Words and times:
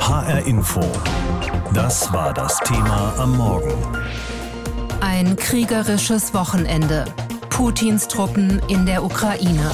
HR 0.00 0.46
Info. 0.46 0.80
Das 1.72 2.12
war 2.12 2.34
das 2.34 2.58
Thema 2.60 3.14
am 3.18 3.36
Morgen. 3.36 3.72
Ein 5.00 5.36
kriegerisches 5.36 6.34
Wochenende. 6.34 7.04
Putins 7.50 8.08
Truppen 8.08 8.60
in 8.68 8.86
der 8.86 9.04
Ukraine. 9.04 9.70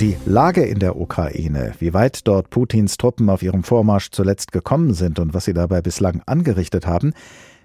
Die 0.00 0.16
Lage 0.24 0.62
in 0.62 0.78
der 0.78 0.96
Ukraine, 0.96 1.74
wie 1.80 1.92
weit 1.92 2.26
dort 2.26 2.48
Putins 2.48 2.96
Truppen 2.96 3.28
auf 3.28 3.42
ihrem 3.42 3.64
Vormarsch 3.64 4.10
zuletzt 4.10 4.52
gekommen 4.52 4.94
sind 4.94 5.18
und 5.18 5.34
was 5.34 5.44
sie 5.44 5.54
dabei 5.54 5.82
bislang 5.82 6.22
angerichtet 6.24 6.86
haben, 6.86 7.12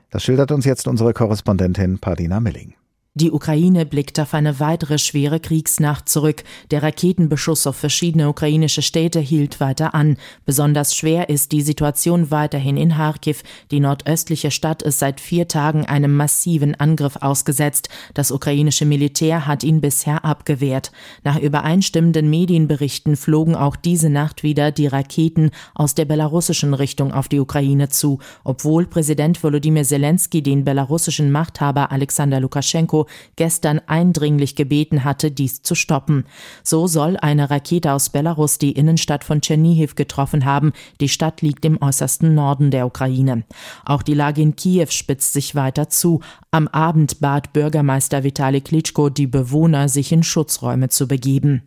das 0.09 0.23
schildert 0.23 0.51
uns 0.51 0.65
jetzt 0.65 0.87
unsere 0.87 1.13
Korrespondentin 1.13 1.99
Pardina 1.99 2.39
Milling. 2.39 2.73
Die 3.19 3.31
Ukraine 3.31 3.87
blickt 3.87 4.19
auf 4.19 4.35
eine 4.35 4.59
weitere 4.59 4.99
schwere 4.99 5.39
Kriegsnacht 5.39 6.07
zurück. 6.07 6.43
Der 6.69 6.83
Raketenbeschuss 6.83 7.65
auf 7.65 7.75
verschiedene 7.75 8.29
ukrainische 8.29 8.83
Städte 8.83 9.19
hielt 9.19 9.59
weiter 9.59 9.95
an. 9.95 10.17
Besonders 10.45 10.95
schwer 10.95 11.27
ist 11.27 11.51
die 11.51 11.63
Situation 11.63 12.29
weiterhin 12.29 12.77
in 12.77 12.91
Kharkiv. 12.91 13.41
Die 13.71 13.79
nordöstliche 13.79 14.51
Stadt 14.51 14.83
ist 14.83 14.99
seit 14.99 15.19
vier 15.19 15.47
Tagen 15.47 15.83
einem 15.87 16.15
massiven 16.15 16.75
Angriff 16.75 17.15
ausgesetzt. 17.15 17.89
Das 18.13 18.29
ukrainische 18.29 18.85
Militär 18.85 19.47
hat 19.47 19.63
ihn 19.63 19.81
bisher 19.81 20.23
abgewehrt. 20.23 20.91
Nach 21.23 21.39
übereinstimmenden 21.39 22.29
Medienberichten 22.29 23.15
flogen 23.15 23.55
auch 23.55 23.75
diese 23.75 24.11
Nacht 24.11 24.43
wieder 24.43 24.71
die 24.71 24.85
Raketen 24.85 25.49
aus 25.73 25.95
der 25.95 26.05
belarussischen 26.05 26.75
Richtung 26.75 27.11
auf 27.11 27.29
die 27.29 27.39
Ukraine 27.39 27.89
zu, 27.89 28.19
obwohl 28.43 28.85
Präsident 28.85 29.43
Volodymyr 29.43 29.85
Zelensky 29.85 30.43
den 30.43 30.63
belarussischen 30.63 31.31
Machthaber 31.31 31.91
Alexander 31.91 32.39
Lukaschenko 32.39 33.06
gestern 33.35 33.81
eindringlich 33.87 34.55
gebeten 34.55 35.03
hatte, 35.03 35.31
dies 35.31 35.61
zu 35.61 35.75
stoppen. 35.75 36.25
So 36.63 36.87
soll 36.87 37.17
eine 37.17 37.49
Rakete 37.49 37.93
aus 37.93 38.09
Belarus 38.09 38.57
die 38.57 38.71
Innenstadt 38.71 39.23
von 39.23 39.41
Tschernihiv 39.41 39.95
getroffen 39.95 40.45
haben. 40.45 40.73
Die 40.99 41.09
Stadt 41.09 41.41
liegt 41.41 41.65
im 41.65 41.81
äußersten 41.81 42.33
Norden 42.33 42.71
der 42.71 42.85
Ukraine. 42.85 43.43
Auch 43.85 44.03
die 44.03 44.13
Lage 44.13 44.41
in 44.41 44.55
Kiew 44.55 44.87
spitzt 44.89 45.33
sich 45.33 45.55
weiter 45.55 45.89
zu. 45.89 46.21
Am 46.51 46.67
Abend 46.67 47.19
bat 47.19 47.53
Bürgermeister 47.53 48.23
Vitali 48.23 48.61
Klitschko 48.61 49.09
die 49.09 49.27
Bewohner, 49.27 49.89
sich 49.89 50.11
in 50.11 50.23
Schutzräume 50.23 50.89
zu 50.89 51.07
begeben. 51.07 51.63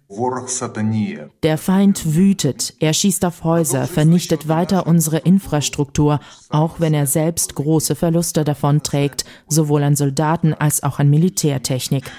Der 1.43 1.59
Feind 1.59 2.15
wütet, 2.15 2.75
er 2.81 2.93
schießt 2.93 3.25
auf 3.25 3.45
Häuser, 3.45 3.87
vernichtet 3.87 4.49
weiter 4.49 4.87
unsere 4.87 5.19
Infrastruktur, 5.19 6.21
auch 6.49 6.81
wenn 6.81 6.95
er 6.95 7.07
selbst 7.07 7.55
große 7.55 7.95
Verluste 7.95 8.45
davon 8.45 8.83
trägt, 8.83 9.25
sowohl 9.49 9.83
an 9.83 9.97
Soldaten 9.97 10.55
als 10.55 10.83
auch 10.83 10.99
an 10.99 11.11
Militärtechnik. 11.31 12.11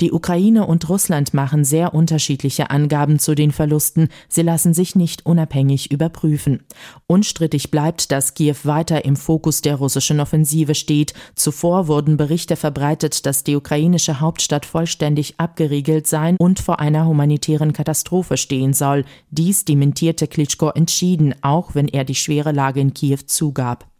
Die 0.00 0.10
Ukraine 0.10 0.66
und 0.66 0.88
Russland 0.88 1.34
machen 1.34 1.64
sehr 1.64 1.94
unterschiedliche 1.94 2.70
Angaben 2.70 3.18
zu 3.18 3.34
den 3.34 3.52
Verlusten. 3.52 4.08
Sie 4.28 4.42
lassen 4.42 4.74
sich 4.74 4.96
nicht 4.96 5.26
unabhängig 5.26 5.92
überprüfen. 5.92 6.64
Unstrittig 7.06 7.70
bleibt, 7.70 8.10
dass 8.10 8.34
Kiew 8.34 8.56
weiter 8.64 9.04
im 9.04 9.16
Fokus 9.16 9.60
der 9.60 9.76
russischen 9.76 10.18
Offensive 10.18 10.74
steht. 10.74 11.12
Zuvor 11.36 11.86
wurden 11.86 12.16
Berichte 12.16 12.56
verbreitet, 12.56 13.26
dass 13.26 13.44
die 13.44 13.54
ukrainische 13.54 14.18
Hauptstadt 14.18 14.64
vollständig 14.66 15.38
abgeriegelt 15.38 16.06
sein 16.06 16.36
und 16.38 16.58
vor 16.58 16.80
einer 16.80 17.06
humanitären 17.06 17.72
Katastrophe 17.74 18.38
stehen 18.38 18.72
soll. 18.72 19.04
Dies 19.30 19.64
dementierte 19.66 20.26
Klitschko 20.26 20.70
entschieden, 20.70 21.34
auch 21.42 21.74
wenn 21.74 21.86
er 21.86 22.04
die 22.04 22.16
schwere 22.16 22.50
Lage 22.50 22.80
in 22.80 22.94
Kiew 22.94 23.20
zugab. 23.26 23.91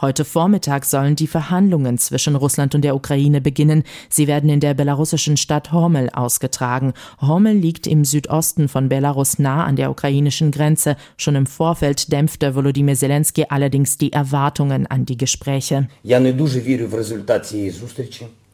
Heute 0.00 0.24
Vormittag 0.24 0.84
sollen 0.84 1.16
die 1.16 1.26
Verhandlungen 1.26 1.98
zwischen 1.98 2.36
Russland 2.36 2.74
und 2.74 2.82
der 2.82 2.94
Ukraine 2.94 3.40
beginnen. 3.40 3.82
Sie 4.10 4.26
werden 4.26 4.50
in 4.50 4.60
der 4.60 4.74
belarussischen 4.74 5.36
Stadt 5.36 5.72
Hormel 5.72 6.10
ausgetragen. 6.10 6.92
Hormel 7.20 7.56
liegt 7.56 7.86
im 7.86 8.04
Südosten 8.04 8.68
von 8.68 8.88
Belarus 8.88 9.38
nah 9.38 9.64
an 9.64 9.76
der 9.76 9.90
ukrainischen 9.90 10.50
Grenze. 10.50 10.96
Schon 11.16 11.34
im 11.34 11.46
Vorfeld 11.46 12.12
dämpfte 12.12 12.54
Volodymyr 12.54 12.94
Zelensky 12.94 13.46
allerdings 13.48 13.96
die 13.96 14.12
Erwartungen 14.12 14.86
an 14.86 15.06
die 15.06 15.16
Gespräche. 15.16 15.88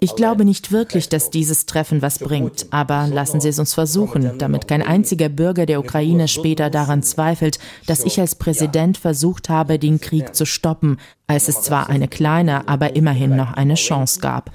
Ich 0.03 0.17
glaube 0.17 0.45
nicht 0.45 0.73
wirklich, 0.73 1.09
dass 1.09 1.31
dieses 1.31 1.65
Treffen 1.65 2.03
was 2.03 2.19
bringt, 2.19 2.67
aber 2.71 3.07
lassen 3.07 3.41
Sie 3.41 3.49
es 3.49 3.61
uns 3.61 3.73
versuchen, 3.73 4.37
damit 4.37 4.67
kein 4.67 4.83
einziger 4.83 5.29
Bürger 5.29 5.65
der 5.65 5.79
Ukraine 5.79 6.27
später 6.27 6.71
daran 6.71 7.05
zweifelt, 7.05 7.61
dass 7.87 8.03
ich 8.03 8.19
als 8.19 8.35
Präsident 8.35 8.99
versucht 8.99 9.49
habe, 9.49 9.79
den 9.79 10.01
Krieg 10.01 10.35
zu 10.35 10.45
stoppen, 10.45 10.99
als 11.29 11.47
es 11.47 11.63
zwar 11.63 11.89
eine 11.89 12.09
kleine, 12.09 12.67
aber 12.67 12.97
immerhin 12.97 13.37
noch 13.37 13.53
eine 13.53 13.75
Chance 13.75 14.19
gab. 14.19 14.51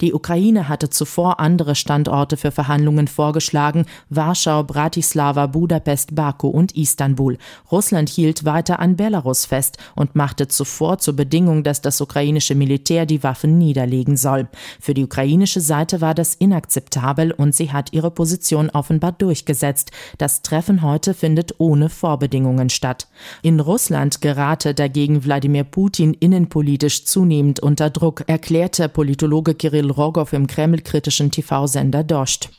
Die 0.00 0.12
Ukraine 0.12 0.68
hatte 0.68 0.90
zuvor 0.90 1.38
andere 1.38 1.76
Standorte 1.76 2.36
für 2.36 2.50
Verhandlungen 2.50 3.06
vorgeschlagen, 3.06 3.86
Warschau, 4.10 4.64
Bratislava, 4.64 5.46
Budapest, 5.46 6.14
Baku 6.16 6.48
und 6.48 6.76
Istanbul. 6.76 7.38
Russland 7.70 8.08
hielt 8.08 8.44
weiter 8.44 8.80
an 8.80 8.96
Belarus 8.96 9.44
fest 9.44 9.78
und 9.94 10.16
machte 10.16 10.48
zuvor 10.48 10.98
zur 10.98 11.14
Bedingung, 11.14 11.62
dass 11.62 11.80
das 11.80 12.00
ukrainische 12.00 12.56
Militär 12.56 13.06
die 13.06 13.22
Waffen 13.22 13.56
niederlegen 13.56 14.16
soll. 14.16 14.48
Für 14.80 14.94
die 14.94 15.04
ukrainische 15.04 15.60
Seite 15.60 16.00
war 16.00 16.14
das 16.14 16.34
inakzeptabel 16.34 17.30
und 17.30 17.54
sie 17.54 17.72
hat 17.72 17.92
ihre 17.92 18.10
Position 18.10 18.70
offenbar 18.70 19.12
durchgesetzt. 19.12 19.92
Das 20.18 20.42
Treffen 20.42 20.82
heute 20.82 21.14
findet 21.14 21.54
ohne 21.58 21.88
Vorbedingungen 21.88 22.68
statt. 22.68 23.06
In 23.42 23.60
Russland 23.60 24.20
gerate 24.20 24.74
dagegen 24.74 25.24
Wladimir 25.24 25.64
Putin 25.64 26.14
innenpolitisch 26.14 27.04
zunehmend 27.04 27.60
unter 27.60 27.90
Druck, 27.90 28.24
erklärte 28.26 28.88
Politologe 28.88 29.54
Kirill 29.54 29.83
Kirill 29.84 29.90
Rogow 29.90 30.32
im 30.32 30.46
Kreml-kritischen 30.46 31.30
TV-Sender 31.30 32.04
Dost. 32.04 32.50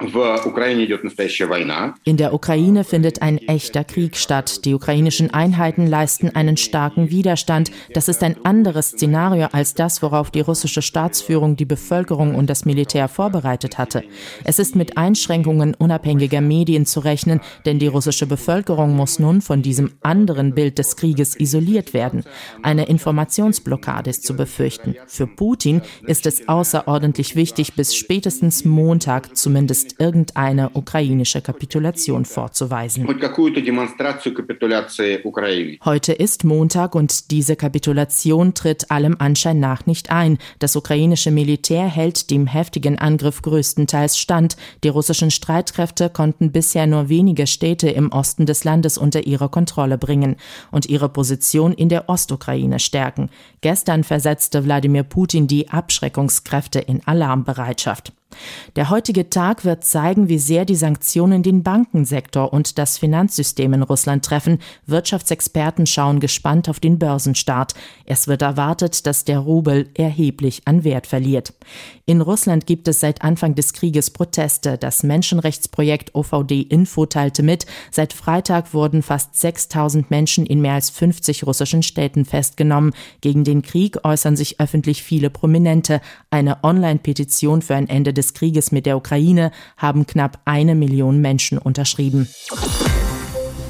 In 2.03 2.17
der 2.17 2.33
Ukraine 2.33 2.83
findet 2.83 3.21
ein 3.21 3.37
echter 3.39 3.83
Krieg 3.83 4.15
statt. 4.15 4.65
Die 4.65 4.73
ukrainischen 4.73 5.33
Einheiten 5.33 5.87
leisten 5.87 6.29
einen 6.35 6.57
starken 6.57 7.09
Widerstand. 7.09 7.71
Das 7.93 8.07
ist 8.07 8.21
ein 8.23 8.35
anderes 8.45 8.89
Szenario 8.89 9.47
als 9.51 9.73
das, 9.73 10.01
worauf 10.01 10.29
die 10.31 10.41
russische 10.41 10.81
Staatsführung 10.81 11.55
die 11.55 11.65
Bevölkerung 11.65 12.35
und 12.35 12.49
das 12.49 12.65
Militär 12.65 13.07
vorbereitet 13.07 13.77
hatte. 13.77 14.03
Es 14.43 14.59
ist 14.59 14.75
mit 14.75 14.97
Einschränkungen 14.97 15.73
unabhängiger 15.73 16.41
Medien 16.41 16.85
zu 16.85 16.99
rechnen, 16.99 17.41
denn 17.65 17.79
die 17.79 17.87
russische 17.87 18.27
Bevölkerung 18.27 18.95
muss 18.95 19.19
nun 19.19 19.41
von 19.41 19.61
diesem 19.61 19.91
anderen 20.01 20.53
Bild 20.53 20.77
des 20.77 20.95
Krieges 20.95 21.39
isoliert 21.39 21.93
werden. 21.93 22.23
Eine 22.61 22.85
Informationsblockade 22.85 24.09
ist 24.09 24.25
zu 24.25 24.35
befürchten. 24.35 24.95
Für 25.07 25.27
Putin 25.27 25.81
ist 26.05 26.25
es 26.25 26.47
außerordentlich 26.47 27.14
außerordentlich 27.15 27.35
wichtig, 27.35 27.73
bis 27.75 27.95
spätestens 27.95 28.65
Montag 28.65 29.35
zumindest 29.37 29.99
irgendeine 29.99 30.71
ukrainische 30.73 31.41
Kapitulation 31.41 32.25
vorzuweisen. 32.25 33.07
Heute 35.85 36.13
ist 36.13 36.43
Montag 36.43 36.95
und 36.95 37.31
diese 37.31 37.55
Kapitulation 37.55 38.53
tritt 38.53 38.91
allem 38.91 39.15
Anschein 39.19 39.59
nach 39.59 39.85
nicht 39.85 40.11
ein. 40.11 40.37
Das 40.59 40.75
ukrainische 40.75 41.31
Militär 41.31 41.87
hält 41.87 42.29
dem 42.29 42.47
heftigen 42.47 42.99
Angriff 42.99 43.41
größtenteils 43.41 44.17
stand. 44.17 44.57
Die 44.83 44.89
russischen 44.89 45.31
Streitkräfte 45.31 46.09
konnten 46.09 46.51
bisher 46.51 46.87
nur 46.87 47.09
wenige 47.09 47.47
Städte 47.47 47.89
im 47.89 48.11
Osten 48.11 48.45
des 48.45 48.63
Landes 48.63 48.97
unter 48.97 49.25
ihre 49.25 49.49
Kontrolle 49.49 49.97
bringen 49.97 50.35
und 50.71 50.87
ihre 50.87 51.09
Position 51.09 51.73
in 51.73 51.89
der 51.89 52.09
Ostukraine 52.09 52.79
stärken. 52.79 53.29
Gestern 53.61 54.03
versetzte 54.03 54.65
Wladimir 54.65 55.03
Putin 55.03 55.47
die 55.47 55.69
Abschreckungskräfte 55.69 56.79
in 56.79 57.04
Alarmbereitschaft. 57.05 58.13
Der 58.75 58.89
heutige 58.89 59.29
Tag 59.29 59.63
wird 59.63 59.85
zeigen, 59.85 60.27
wie 60.27 60.37
sehr 60.37 60.65
die 60.65 60.75
Sanktionen 60.75 61.43
den 61.43 61.63
Bankensektor 61.63 62.51
und 62.51 62.77
das 62.77 62.97
Finanzsystem 62.97 63.73
in 63.73 63.83
Russland 63.83 64.25
treffen. 64.25 64.59
Wirtschaftsexperten 64.85 65.85
schauen 65.85 66.19
gespannt 66.19 66.67
auf 66.67 66.79
den 66.79 66.99
Börsenstart. 66.99 67.73
Es 68.05 68.27
wird 68.27 68.41
erwartet, 68.41 69.05
dass 69.05 69.23
der 69.23 69.39
Rubel 69.39 69.89
erheblich 69.93 70.63
an 70.65 70.83
Wert 70.83 71.07
verliert. 71.07 71.53
In 72.05 72.21
Russland 72.21 72.65
gibt 72.65 72.87
es 72.87 72.99
seit 72.99 73.21
Anfang 73.21 73.55
des 73.55 73.73
Krieges 73.73 74.09
Proteste. 74.09 74.77
Das 74.77 75.03
Menschenrechtsprojekt 75.03 76.13
OVD 76.13 76.61
Info 76.61 77.05
teilte 77.05 77.43
mit, 77.43 77.65
seit 77.91 78.13
Freitag 78.13 78.73
wurden 78.73 79.03
fast 79.03 79.35
6000 79.39 80.11
Menschen 80.11 80.45
in 80.45 80.61
mehr 80.61 80.73
als 80.73 80.89
50 80.89 81.45
russischen 81.45 81.81
Städten 81.81 82.25
festgenommen. 82.25 82.93
Gegen 83.21 83.43
den 83.43 83.61
Krieg 83.61 84.03
äußern 84.03 84.35
sich 84.35 84.59
öffentlich 84.59 85.01
viele 85.01 85.29
Prominente. 85.29 86.01
Eine 86.29 86.63
Online-Petition 86.63 87.61
für 87.61 87.75
ein 87.75 87.87
Ende 87.87 88.13
des 88.15 88.33
Krieges 88.33 88.71
mit 88.71 88.87
der 88.87 88.97
Ukraine 88.97 89.51
haben 89.77 90.07
knapp 90.07 90.41
eine 90.45 90.73
Million 90.73 91.21
Menschen 91.21 91.59
unterschrieben. 91.59 92.27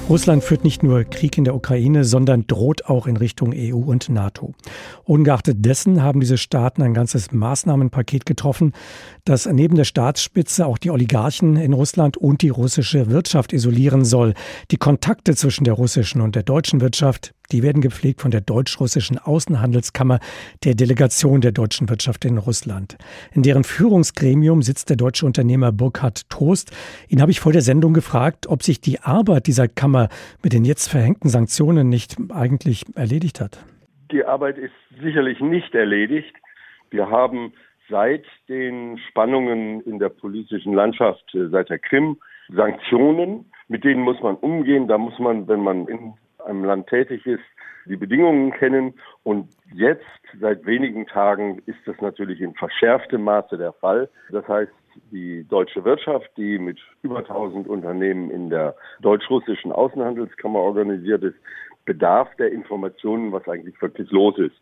Russland 0.07 0.43
führt 0.43 0.63
nicht 0.63 0.83
nur 0.83 1.03
Krieg 1.03 1.35
in 1.35 1.45
der 1.45 1.55
Ukraine, 1.55 2.03
sondern 2.03 2.45
droht 2.45 2.85
auch 2.85 3.07
in 3.07 3.17
Richtung 3.17 3.53
EU 3.55 3.77
und 3.77 4.07
NATO. 4.07 4.53
Ungeachtet 5.03 5.65
dessen 5.65 6.03
haben 6.03 6.19
diese 6.19 6.37
Staaten 6.37 6.83
ein 6.83 6.93
ganzes 6.93 7.31
Maßnahmenpaket 7.31 8.23
getroffen, 8.23 8.73
das 9.23 9.47
neben 9.47 9.75
der 9.75 9.83
Staatsspitze 9.83 10.67
auch 10.67 10.77
die 10.77 10.91
Oligarchen 10.91 11.55
in 11.55 11.73
Russland 11.73 12.17
und 12.17 12.43
die 12.43 12.49
russische 12.49 13.09
Wirtschaft 13.09 13.51
isolieren 13.51 14.05
soll. 14.05 14.35
Die 14.69 14.77
Kontakte 14.77 15.35
zwischen 15.35 15.63
der 15.63 15.73
russischen 15.73 16.21
und 16.21 16.35
der 16.35 16.43
deutschen 16.43 16.81
Wirtschaft, 16.81 17.33
Die 17.51 17.63
werden 17.63 17.81
gepflegt 17.81 18.21
von 18.21 18.31
der 18.31 18.41
deutsch-russischen 18.41 19.17
Außenhandelskammer 19.17 20.19
der 20.63 20.75
Delegation 20.75 21.41
der 21.41 21.51
deutschen 21.51 21.89
Wirtschaft 21.89 22.25
in 22.25 22.37
Russland. 22.37 22.97
In 23.33 23.43
deren 23.43 23.63
Führungsgremium 23.63 24.61
sitzt 24.61 24.89
der 24.89 24.97
deutsche 24.97 25.25
Unternehmer 25.25 25.71
Burkhard 25.71 26.29
Toast. 26.29 26.71
Ihn 27.07 27.21
habe 27.21 27.31
ich 27.31 27.39
vor 27.39 27.51
der 27.51 27.61
Sendung 27.61 27.93
gefragt, 27.93 28.47
ob 28.47 28.63
sich 28.63 28.81
die 28.81 28.99
Arbeit 28.99 29.47
dieser 29.47 29.67
Kammer 29.67 30.09
mit 30.43 30.53
den 30.53 30.65
jetzt 30.65 30.87
verhängten 30.87 31.29
Sanktionen 31.29 31.89
nicht 31.89 32.17
eigentlich 32.33 32.85
erledigt 32.95 33.39
hat. 33.39 33.63
Die 34.11 34.23
Arbeit 34.23 34.57
ist 34.57 34.73
sicherlich 35.01 35.39
nicht 35.39 35.73
erledigt. 35.73 36.33
Wir 36.91 37.09
haben 37.09 37.53
seit 37.89 38.25
den 38.47 38.97
Spannungen 39.09 39.81
in 39.81 39.99
der 39.99 40.09
politischen 40.09 40.73
Landschaft, 40.73 41.23
äh, 41.35 41.49
seit 41.49 41.69
der 41.69 41.79
Krim, 41.79 42.17
Sanktionen, 42.49 43.51
mit 43.67 43.83
denen 43.83 44.01
muss 44.01 44.21
man 44.21 44.35
umgehen. 44.35 44.87
Da 44.87 44.97
muss 44.97 45.17
man, 45.19 45.47
wenn 45.47 45.61
man 45.61 45.87
in 45.87 46.13
einem 46.45 46.63
Land 46.63 46.87
tätig 46.87 47.25
ist, 47.25 47.43
die 47.85 47.95
Bedingungen 47.95 48.51
kennen. 48.51 48.93
Und 49.23 49.49
jetzt, 49.73 50.05
seit 50.39 50.65
wenigen 50.65 51.05
Tagen, 51.07 51.61
ist 51.65 51.79
das 51.85 51.95
natürlich 52.01 52.41
in 52.41 52.53
verschärftem 52.55 53.23
Maße 53.23 53.57
der 53.57 53.73
Fall. 53.73 54.09
Das 54.31 54.47
heißt, 54.47 54.71
die 55.11 55.45
deutsche 55.47 55.83
Wirtschaft, 55.83 56.29
die 56.37 56.57
mit 56.57 56.79
über 57.01 57.19
1000 57.19 57.67
Unternehmen 57.67 58.29
in 58.31 58.49
der 58.49 58.75
deutsch-russischen 59.01 59.71
Außenhandelskammer 59.71 60.59
organisiert 60.59 61.23
ist, 61.23 61.35
bedarf 61.85 62.33
der 62.37 62.51
Informationen, 62.51 63.31
was 63.31 63.47
eigentlich 63.47 63.79
wirklich 63.81 64.09
los 64.11 64.37
ist. 64.39 64.55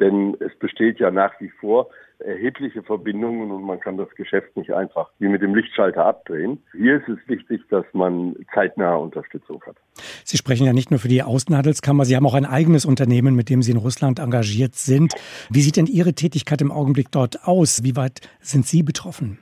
Denn 0.00 0.36
es 0.40 0.56
besteht 0.58 1.00
ja 1.00 1.10
nach 1.10 1.32
wie 1.40 1.50
vor 1.60 1.88
erhebliche 2.20 2.82
Verbindungen 2.82 3.50
und 3.50 3.62
man 3.62 3.78
kann 3.80 3.96
das 3.96 4.10
Geschäft 4.16 4.56
nicht 4.56 4.72
einfach 4.72 5.10
wie 5.18 5.28
mit 5.28 5.40
dem 5.42 5.54
Lichtschalter 5.54 6.04
abdrehen. 6.04 6.62
Hier 6.76 6.96
ist 6.96 7.08
es 7.08 7.18
wichtig, 7.28 7.62
dass 7.70 7.84
man 7.92 8.34
zeitnahe 8.52 8.98
Unterstützung 8.98 9.62
hat. 9.64 9.76
Sie 10.24 10.36
sprechen 10.36 10.66
ja 10.66 10.72
nicht 10.72 10.90
nur 10.90 10.98
für 10.98 11.08
die 11.08 11.22
Außenhandelskammer, 11.22 12.04
Sie 12.04 12.16
haben 12.16 12.26
auch 12.26 12.34
ein 12.34 12.46
eigenes 12.46 12.84
Unternehmen, 12.84 13.34
mit 13.34 13.50
dem 13.50 13.62
Sie 13.62 13.70
in 13.70 13.76
Russland 13.76 14.18
engagiert 14.18 14.74
sind. 14.74 15.14
Wie 15.50 15.60
sieht 15.60 15.76
denn 15.76 15.86
Ihre 15.86 16.14
Tätigkeit 16.14 16.60
im 16.60 16.72
Augenblick 16.72 17.10
dort 17.12 17.46
aus? 17.46 17.84
Wie 17.84 17.96
weit 17.96 18.20
sind 18.40 18.66
Sie 18.66 18.82
betroffen? 18.82 19.38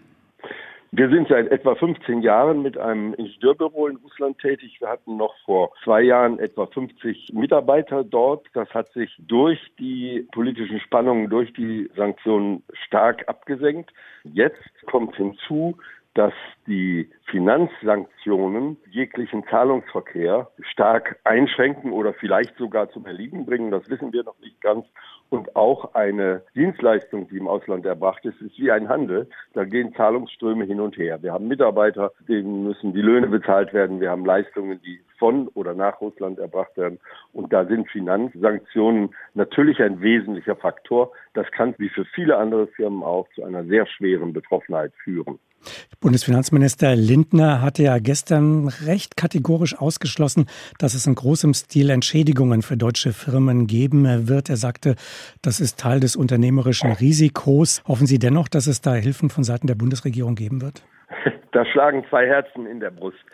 Wir 0.92 1.08
sind 1.10 1.28
seit 1.28 1.48
etwa 1.50 1.74
15 1.74 2.22
Jahren 2.22 2.62
mit 2.62 2.78
einem 2.78 3.12
Ingenieurbüro 3.14 3.88
in 3.88 3.96
Russland 3.96 4.38
tätig. 4.38 4.80
Wir 4.80 4.88
hatten 4.88 5.16
noch 5.16 5.34
vor 5.44 5.72
zwei 5.82 6.02
Jahren 6.02 6.38
etwa 6.38 6.66
50 6.66 7.32
Mitarbeiter 7.32 8.04
dort. 8.04 8.46
Das 8.54 8.68
hat 8.70 8.92
sich 8.92 9.14
durch 9.18 9.58
die 9.78 10.26
politischen 10.32 10.80
Spannungen, 10.80 11.28
durch 11.28 11.52
die 11.52 11.90
Sanktionen 11.96 12.62
stark 12.86 13.28
abgesenkt. 13.28 13.92
Jetzt 14.22 14.62
kommt 14.86 15.16
hinzu, 15.16 15.76
dass 16.16 16.32
die 16.66 17.10
Finanzsanktionen 17.26 18.78
jeglichen 18.90 19.46
Zahlungsverkehr 19.48 20.48
stark 20.60 21.18
einschränken 21.24 21.92
oder 21.92 22.14
vielleicht 22.14 22.56
sogar 22.56 22.88
zum 22.90 23.04
Erliegen 23.04 23.44
bringen. 23.44 23.70
Das 23.70 23.88
wissen 23.90 24.14
wir 24.14 24.24
noch 24.24 24.38
nicht 24.40 24.58
ganz. 24.62 24.86
Und 25.28 25.54
auch 25.56 25.94
eine 25.94 26.42
Dienstleistung, 26.54 27.28
die 27.28 27.36
im 27.36 27.48
Ausland 27.48 27.84
erbracht 27.84 28.24
ist, 28.24 28.40
ist 28.40 28.58
wie 28.58 28.70
ein 28.70 28.88
Handel. 28.88 29.28
Da 29.52 29.64
gehen 29.64 29.94
Zahlungsströme 29.94 30.64
hin 30.64 30.80
und 30.80 30.96
her. 30.96 31.22
Wir 31.22 31.34
haben 31.34 31.48
Mitarbeiter, 31.48 32.12
denen 32.28 32.64
müssen 32.64 32.94
die 32.94 33.02
Löhne 33.02 33.26
bezahlt 33.26 33.74
werden. 33.74 34.00
Wir 34.00 34.10
haben 34.10 34.24
Leistungen, 34.24 34.80
die 34.82 35.00
von 35.18 35.48
oder 35.48 35.74
nach 35.74 36.00
Russland 36.00 36.38
erbracht 36.38 36.76
werden. 36.78 36.98
Und 37.32 37.52
da 37.52 37.66
sind 37.66 37.90
Finanzsanktionen 37.90 39.14
natürlich 39.34 39.82
ein 39.82 40.00
wesentlicher 40.00 40.56
Faktor. 40.56 41.12
Das 41.34 41.50
kann 41.50 41.74
wie 41.78 41.90
für 41.90 42.06
viele 42.06 42.38
andere 42.38 42.68
Firmen 42.68 43.02
auch 43.02 43.28
zu 43.34 43.44
einer 43.44 43.64
sehr 43.64 43.86
schweren 43.86 44.32
Betroffenheit 44.32 44.92
führen. 45.04 45.38
Bundesfinanzminister 46.00 46.94
Lindner 46.94 47.62
hatte 47.62 47.82
ja 47.82 47.98
gestern 47.98 48.68
recht 48.86 49.16
kategorisch 49.16 49.76
ausgeschlossen, 49.78 50.46
dass 50.78 50.94
es 50.94 51.06
in 51.06 51.14
großem 51.14 51.54
Stil 51.54 51.90
Entschädigungen 51.90 52.62
für 52.62 52.76
deutsche 52.76 53.12
Firmen 53.12 53.66
geben 53.66 54.28
wird. 54.28 54.50
Er 54.50 54.56
sagte, 54.56 54.94
das 55.42 55.60
ist 55.60 55.80
Teil 55.80 56.00
des 56.00 56.16
unternehmerischen 56.16 56.92
Risikos. 56.92 57.82
Hoffen 57.88 58.06
Sie 58.06 58.18
dennoch, 58.18 58.48
dass 58.48 58.66
es 58.66 58.80
da 58.80 58.94
Hilfen 58.94 59.30
von 59.30 59.44
Seiten 59.44 59.66
der 59.66 59.74
Bundesregierung 59.74 60.34
geben 60.34 60.62
wird? 60.62 60.82
Da 61.52 61.64
schlagen 61.64 62.04
zwei 62.10 62.26
Herzen 62.26 62.66
in 62.66 62.80
der 62.80 62.90
Brust. 62.90 63.24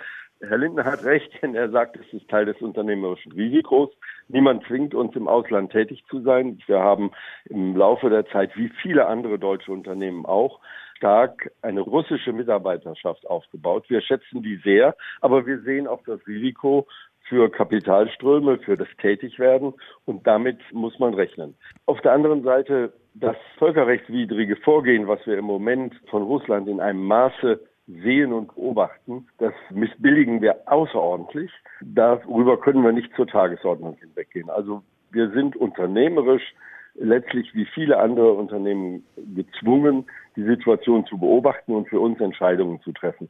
Herr 0.40 0.58
Lindner 0.58 0.84
hat 0.84 1.04
recht, 1.04 1.30
wenn 1.40 1.54
er 1.54 1.70
sagt, 1.70 1.96
es 1.96 2.12
ist 2.12 2.28
Teil 2.28 2.46
des 2.46 2.60
unternehmerischen 2.60 3.32
Risikos. 3.32 3.90
Niemand 4.28 4.64
zwingt 4.66 4.94
uns 4.94 5.14
im 5.14 5.28
Ausland 5.28 5.70
tätig 5.70 6.04
zu 6.10 6.20
sein. 6.20 6.60
Wir 6.66 6.80
haben 6.80 7.12
im 7.44 7.76
Laufe 7.76 8.10
der 8.10 8.26
Zeit, 8.26 8.56
wie 8.56 8.70
viele 8.82 9.06
andere 9.06 9.38
deutsche 9.38 9.70
Unternehmen 9.70 10.26
auch, 10.26 10.60
stark 11.02 11.50
eine 11.62 11.80
russische 11.80 12.32
Mitarbeiterschaft 12.32 13.26
aufgebaut. 13.26 13.86
Wir 13.88 14.00
schätzen 14.02 14.40
die 14.44 14.60
sehr, 14.62 14.94
aber 15.20 15.44
wir 15.46 15.60
sehen 15.62 15.88
auch 15.88 16.00
das 16.06 16.24
Risiko 16.28 16.86
für 17.28 17.50
Kapitalströme, 17.50 18.58
für 18.58 18.76
das 18.76 18.86
Tätigwerden 19.00 19.74
und 20.04 20.24
damit 20.28 20.58
muss 20.72 20.96
man 21.00 21.14
rechnen. 21.14 21.56
Auf 21.86 22.00
der 22.02 22.12
anderen 22.12 22.44
Seite 22.44 22.92
das 23.14 23.36
völkerrechtswidrige 23.58 24.54
Vorgehen, 24.56 25.08
was 25.08 25.18
wir 25.26 25.36
im 25.38 25.44
Moment 25.44 25.92
von 26.08 26.22
Russland 26.22 26.68
in 26.68 26.78
einem 26.78 27.04
Maße 27.04 27.60
sehen 27.88 28.32
und 28.32 28.54
beobachten, 28.54 29.26
das 29.38 29.54
missbilligen 29.70 30.40
wir 30.40 30.60
außerordentlich. 30.66 31.50
Darüber 31.80 32.60
können 32.60 32.84
wir 32.84 32.92
nicht 32.92 33.12
zur 33.16 33.26
Tagesordnung 33.26 33.96
hinweggehen. 33.96 34.50
Also 34.50 34.84
wir 35.10 35.30
sind 35.30 35.56
unternehmerisch 35.56 36.54
letztlich 36.94 37.54
wie 37.54 37.66
viele 37.66 37.98
andere 37.98 38.32
Unternehmen 38.32 39.04
gezwungen, 39.34 40.06
die 40.36 40.44
Situation 40.44 41.06
zu 41.06 41.18
beobachten 41.18 41.74
und 41.74 41.88
für 41.88 42.00
uns 42.00 42.20
Entscheidungen 42.20 42.80
zu 42.82 42.92
treffen. 42.92 43.28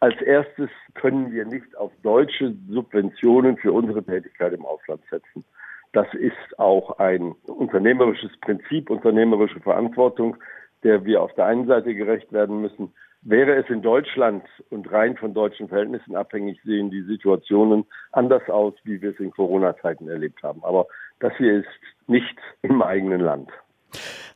Als 0.00 0.20
erstes 0.20 0.68
können 0.94 1.32
wir 1.32 1.46
nicht 1.46 1.76
auf 1.76 1.90
deutsche 2.02 2.54
Subventionen 2.68 3.56
für 3.56 3.72
unsere 3.72 4.04
Tätigkeit 4.04 4.52
im 4.52 4.66
Ausland 4.66 5.02
setzen. 5.10 5.44
Das 5.92 6.06
ist 6.12 6.58
auch 6.58 6.98
ein 6.98 7.34
unternehmerisches 7.46 8.36
Prinzip, 8.42 8.90
unternehmerische 8.90 9.60
Verantwortung, 9.60 10.36
der 10.82 11.04
wir 11.06 11.22
auf 11.22 11.32
der 11.34 11.46
einen 11.46 11.66
Seite 11.66 11.94
gerecht 11.94 12.32
werden 12.32 12.60
müssen. 12.60 12.92
Wäre 13.22 13.56
es 13.56 13.68
in 13.70 13.82
Deutschland 13.82 14.44
und 14.70 14.92
rein 14.92 15.16
von 15.16 15.32
deutschen 15.32 15.68
Verhältnissen 15.68 16.14
abhängig, 16.14 16.60
sehen 16.64 16.90
die 16.90 17.02
Situationen 17.02 17.86
anders 18.12 18.48
aus, 18.48 18.74
wie 18.84 19.00
wir 19.00 19.10
es 19.10 19.18
in 19.18 19.30
Corona-Zeiten 19.30 20.08
erlebt 20.08 20.42
haben. 20.42 20.62
Aber 20.62 20.86
das 21.20 21.32
hier 21.38 21.58
ist 21.58 21.66
nicht 22.06 22.36
im 22.62 22.82
eigenen 22.82 23.20
Land. 23.20 23.50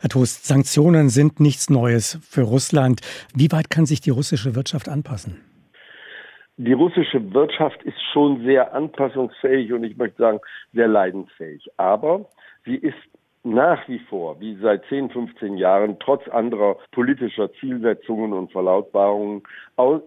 Herr 0.00 0.09
Toast, 0.09 0.47
Sanktionen 0.47 1.11
sind 1.11 1.41
nichts 1.41 1.69
Neues 1.69 2.19
für 2.23 2.43
Russland. 2.43 3.00
Wie 3.35 3.53
weit 3.53 3.71
kann 3.71 3.87
sich 3.87 4.00
die 4.00 4.11
russische 4.11 4.55
Wirtschaft 4.55 4.88
anpassen? 4.88 5.44
Die 6.56 6.73
russische 6.73 7.32
Wirtschaft 7.32 7.82
ist 7.85 8.00
schon 8.12 8.44
sehr 8.44 8.75
anpassungsfähig 8.75 9.73
und 9.73 9.85
ich 9.85 9.97
möchte 9.97 10.19
sagen 10.19 10.41
sehr 10.73 10.88
leidensfähig. 10.88 11.69
Aber 11.79 12.29
sie 12.65 12.77
ist 12.77 12.97
nach 13.42 13.88
wie 13.88 13.98
vor, 13.98 14.38
wie 14.40 14.56
seit 14.56 14.84
10, 14.87 15.10
15 15.10 15.56
Jahren, 15.56 15.98
trotz 15.98 16.28
anderer 16.28 16.76
politischer 16.92 17.50
Zielsetzungen 17.54 18.32
und 18.32 18.52
Verlautbarungen 18.52 19.42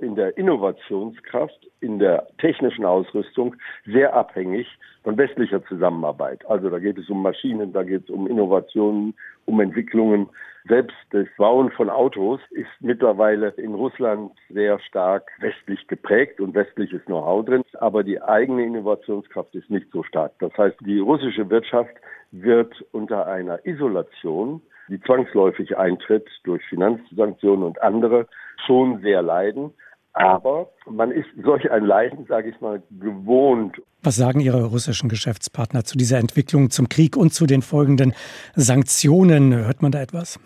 in 0.01 0.15
der 0.15 0.37
Innovationskraft, 0.37 1.67
in 1.81 1.97
der 1.97 2.27
technischen 2.37 2.85
Ausrüstung 2.85 3.55
sehr 3.85 4.13
abhängig 4.13 4.67
von 5.03 5.17
westlicher 5.17 5.65
Zusammenarbeit. 5.65 6.45
Also 6.47 6.69
da 6.69 6.77
geht 6.77 6.97
es 6.99 7.09
um 7.09 7.23
Maschinen, 7.23 7.73
da 7.73 7.83
geht 7.83 8.03
es 8.03 8.09
um 8.09 8.27
Innovationen, 8.27 9.15
um 9.45 9.59
Entwicklungen. 9.59 10.29
Selbst 10.69 10.95
das 11.09 11.27
Bauen 11.37 11.71
von 11.71 11.89
Autos 11.89 12.39
ist 12.51 12.69
mittlerweile 12.79 13.49
in 13.57 13.73
Russland 13.73 14.31
sehr 14.49 14.79
stark 14.79 15.29
westlich 15.39 15.87
geprägt 15.87 16.39
und 16.39 16.53
westliches 16.53 17.03
Know-how 17.05 17.43
drin, 17.43 17.63
aber 17.79 18.03
die 18.03 18.21
eigene 18.21 18.63
Innovationskraft 18.63 19.53
ist 19.55 19.69
nicht 19.69 19.87
so 19.91 20.03
stark. 20.03 20.31
Das 20.39 20.55
heißt, 20.57 20.77
die 20.81 20.99
russische 20.99 21.49
Wirtschaft 21.49 21.93
wird 22.33 22.73
unter 22.91 23.27
einer 23.27 23.65
Isolation, 23.65 24.61
die 24.89 24.99
zwangsläufig 25.01 25.77
eintritt 25.77 26.27
durch 26.43 26.63
Finanzsanktionen 26.67 27.63
und 27.63 27.81
andere, 27.81 28.27
schon 28.65 29.01
sehr 29.01 29.21
leiden. 29.21 29.71
Aber 30.13 30.69
man 30.85 31.11
ist 31.11 31.27
solch 31.43 31.71
ein 31.71 31.85
Leiden, 31.85 32.25
sage 32.27 32.49
ich 32.49 32.59
mal, 32.61 32.83
gewohnt. 32.99 33.81
Was 34.03 34.15
sagen 34.15 34.41
Ihre 34.41 34.65
russischen 34.65 35.09
Geschäftspartner 35.09 35.85
zu 35.85 35.97
dieser 35.97 36.19
Entwicklung, 36.19 36.69
zum 36.69 36.89
Krieg 36.89 37.15
und 37.15 37.33
zu 37.33 37.45
den 37.45 37.61
folgenden 37.61 38.13
Sanktionen? 38.55 39.55
Hört 39.55 39.81
man 39.81 39.91
da 39.91 40.01
etwas? 40.01 40.39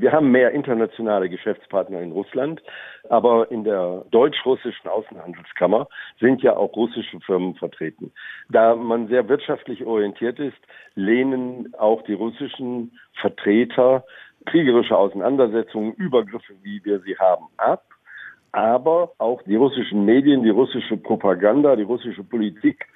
Wir 0.00 0.12
haben 0.12 0.30
mehr 0.30 0.50
internationale 0.52 1.28
Geschäftspartner 1.28 2.00
in 2.00 2.12
Russland, 2.12 2.62
aber 3.08 3.50
in 3.50 3.64
der 3.64 4.04
deutsch-russischen 4.10 4.88
Außenhandelskammer 4.88 5.88
sind 6.20 6.42
ja 6.42 6.56
auch 6.56 6.74
russische 6.74 7.20
Firmen 7.20 7.54
vertreten. 7.54 8.12
Da 8.48 8.74
man 8.74 9.08
sehr 9.08 9.28
wirtschaftlich 9.28 9.84
orientiert 9.84 10.38
ist, 10.38 10.58
lehnen 10.94 11.74
auch 11.78 12.02
die 12.02 12.14
russischen 12.14 12.98
Vertreter 13.20 14.04
kriegerische 14.46 14.96
Auseinandersetzungen, 14.96 15.94
Übergriffe, 15.94 16.54
wie 16.62 16.84
wir 16.84 17.00
sie 17.00 17.16
haben, 17.16 17.46
ab. 17.56 17.84
Aber 18.52 19.12
auch 19.18 19.42
die 19.42 19.56
russischen 19.56 20.04
Medien, 20.04 20.42
die 20.42 20.50
russische 20.50 20.96
Propaganda, 20.96 21.74
die 21.76 21.82
russische 21.82 22.22
Politik 22.22 22.86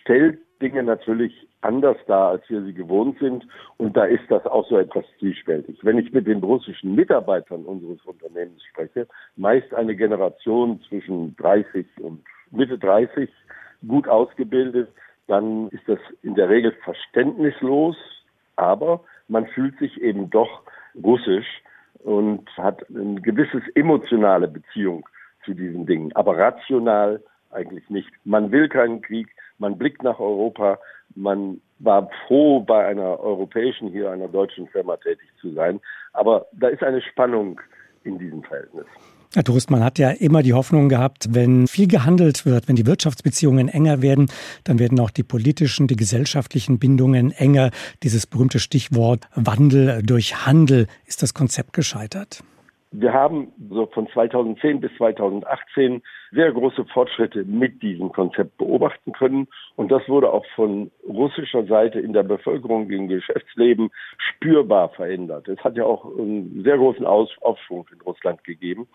stellt 0.00 0.38
Dinge 0.60 0.82
natürlich 0.82 1.46
anders 1.60 1.96
dar, 2.06 2.30
als 2.30 2.48
wir 2.48 2.62
sie 2.62 2.72
gewohnt 2.72 3.18
sind. 3.18 3.46
Und 3.76 3.96
da 3.96 4.04
ist 4.04 4.24
das 4.28 4.44
auch 4.46 4.68
so 4.68 4.78
etwas 4.78 5.04
zwiespältig. 5.18 5.78
Wenn 5.82 5.98
ich 5.98 6.12
mit 6.12 6.26
den 6.26 6.42
russischen 6.42 6.94
Mitarbeitern 6.94 7.64
unseres 7.64 8.04
Unternehmens 8.04 8.62
spreche, 8.64 9.06
meist 9.36 9.72
eine 9.74 9.96
Generation 9.96 10.80
zwischen 10.88 11.36
30 11.36 11.86
und 12.00 12.22
Mitte 12.50 12.78
30, 12.78 13.28
gut 13.86 14.08
ausgebildet, 14.08 14.88
dann 15.26 15.68
ist 15.68 15.82
das 15.86 15.98
in 16.22 16.34
der 16.34 16.48
Regel 16.48 16.72
verständnislos, 16.84 17.96
aber 18.56 19.02
man 19.28 19.46
fühlt 19.48 19.78
sich 19.78 20.00
eben 20.00 20.30
doch 20.30 20.62
russisch 21.02 21.62
und 22.04 22.48
hat 22.56 22.84
eine 22.88 23.20
gewisse 23.20 23.60
emotionale 23.74 24.48
Beziehung 24.48 25.06
zu 25.44 25.54
diesen 25.54 25.86
Dingen, 25.86 26.12
aber 26.14 26.38
rational 26.38 27.22
eigentlich 27.50 27.88
nicht. 27.90 28.10
Man 28.24 28.52
will 28.52 28.68
keinen 28.68 29.00
Krieg, 29.02 29.28
man 29.58 29.78
blickt 29.78 30.02
nach 30.02 30.18
Europa, 30.18 30.78
man 31.14 31.60
war 31.78 32.10
froh, 32.26 32.60
bei 32.60 32.86
einer 32.86 33.20
europäischen, 33.20 33.88
hier 33.88 34.10
einer 34.10 34.28
deutschen 34.28 34.66
Firma 34.68 34.96
tätig 34.96 35.28
zu 35.40 35.52
sein, 35.52 35.80
aber 36.12 36.46
da 36.52 36.68
ist 36.68 36.82
eine 36.82 37.02
Spannung 37.02 37.60
in 38.04 38.18
diesem 38.18 38.42
Verhältnis. 38.42 38.86
Herr 39.34 39.44
Trustmann 39.44 39.84
hat 39.84 39.98
ja 39.98 40.10
immer 40.10 40.42
die 40.42 40.54
Hoffnung 40.54 40.88
gehabt, 40.88 41.34
wenn 41.34 41.66
viel 41.66 41.88
gehandelt 41.88 42.46
wird, 42.46 42.68
wenn 42.68 42.76
die 42.76 42.86
Wirtschaftsbeziehungen 42.86 43.68
enger 43.68 44.00
werden, 44.00 44.30
dann 44.64 44.78
werden 44.78 44.98
auch 44.98 45.10
die 45.10 45.24
politischen, 45.24 45.88
die 45.88 45.96
gesellschaftlichen 45.96 46.78
Bindungen 46.78 47.32
enger. 47.32 47.70
Dieses 48.02 48.26
berühmte 48.26 48.60
Stichwort 48.60 49.28
Wandel 49.34 50.02
durch 50.02 50.46
Handel. 50.46 50.86
Ist 51.04 51.22
das 51.22 51.34
Konzept 51.34 51.74
gescheitert? 51.74 52.42
Wir 52.92 53.12
haben 53.12 53.52
so 53.68 53.86
von 53.86 54.08
2010 54.08 54.80
bis 54.80 54.90
2018 54.96 56.02
sehr 56.30 56.52
große 56.52 56.84
Fortschritte 56.86 57.44
mit 57.44 57.82
diesem 57.82 58.12
Konzept 58.12 58.56
beobachten 58.58 59.12
können. 59.12 59.48
Und 59.74 59.90
das 59.90 60.08
wurde 60.08 60.32
auch 60.32 60.46
von 60.54 60.90
russischer 61.06 61.64
Seite 61.66 61.98
in 61.98 62.12
der 62.12 62.22
Bevölkerung, 62.22 62.88
im 62.90 63.08
Geschäftsleben 63.08 63.90
spürbar 64.16 64.90
verändert. 64.90 65.48
Es 65.48 65.58
hat 65.64 65.76
ja 65.76 65.84
auch 65.84 66.04
einen 66.04 66.62
sehr 66.62 66.78
großen 66.78 67.04
Aufschwung 67.04 67.86
in 67.92 68.00
Russland 68.02 68.44
gegeben. 68.44 68.86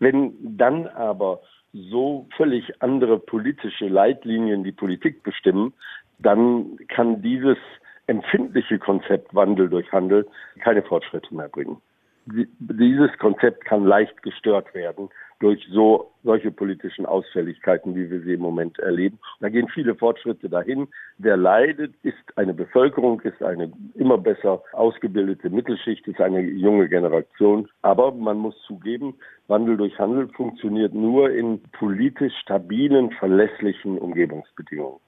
Wenn 0.00 0.34
dann 0.40 0.88
aber 0.88 1.40
so 1.72 2.26
völlig 2.36 2.82
andere 2.82 3.18
politische 3.18 3.86
Leitlinien 3.86 4.64
die 4.64 4.72
Politik 4.72 5.22
bestimmen, 5.22 5.72
dann 6.18 6.78
kann 6.88 7.22
dieses 7.22 7.58
empfindliche 8.06 8.78
Konzept 8.78 9.34
Wandel 9.34 9.68
durch 9.68 9.90
Handel 9.92 10.26
keine 10.60 10.82
Fortschritte 10.82 11.34
mehr 11.34 11.48
bringen 11.48 11.80
dieses 12.26 13.16
Konzept 13.18 13.64
kann 13.64 13.84
leicht 13.84 14.22
gestört 14.22 14.74
werden 14.74 15.08
durch 15.38 15.66
so 15.70 16.12
solche 16.24 16.50
politischen 16.50 17.06
Ausfälligkeiten, 17.06 17.94
wie 17.94 18.10
wir 18.10 18.22
sie 18.22 18.34
im 18.34 18.40
Moment 18.40 18.78
erleben. 18.78 19.18
Da 19.40 19.48
gehen 19.48 19.68
viele 19.68 19.94
Fortschritte 19.94 20.48
dahin. 20.48 20.88
Wer 21.18 21.36
leidet, 21.36 21.94
ist 22.02 22.16
eine 22.36 22.54
Bevölkerung, 22.54 23.20
ist 23.20 23.42
eine 23.42 23.70
immer 23.94 24.18
besser 24.18 24.62
ausgebildete 24.72 25.50
Mittelschicht, 25.50 26.06
ist 26.08 26.20
eine 26.20 26.40
junge 26.40 26.88
Generation. 26.88 27.68
Aber 27.82 28.12
man 28.12 28.38
muss 28.38 28.54
zugeben, 28.66 29.14
Wandel 29.46 29.76
durch 29.76 29.98
Handel 29.98 30.28
funktioniert 30.28 30.94
nur 30.94 31.30
in 31.30 31.62
politisch 31.78 32.34
stabilen, 32.42 33.10
verlässlichen 33.12 33.98
Umgebungsbedingungen. 33.98 34.98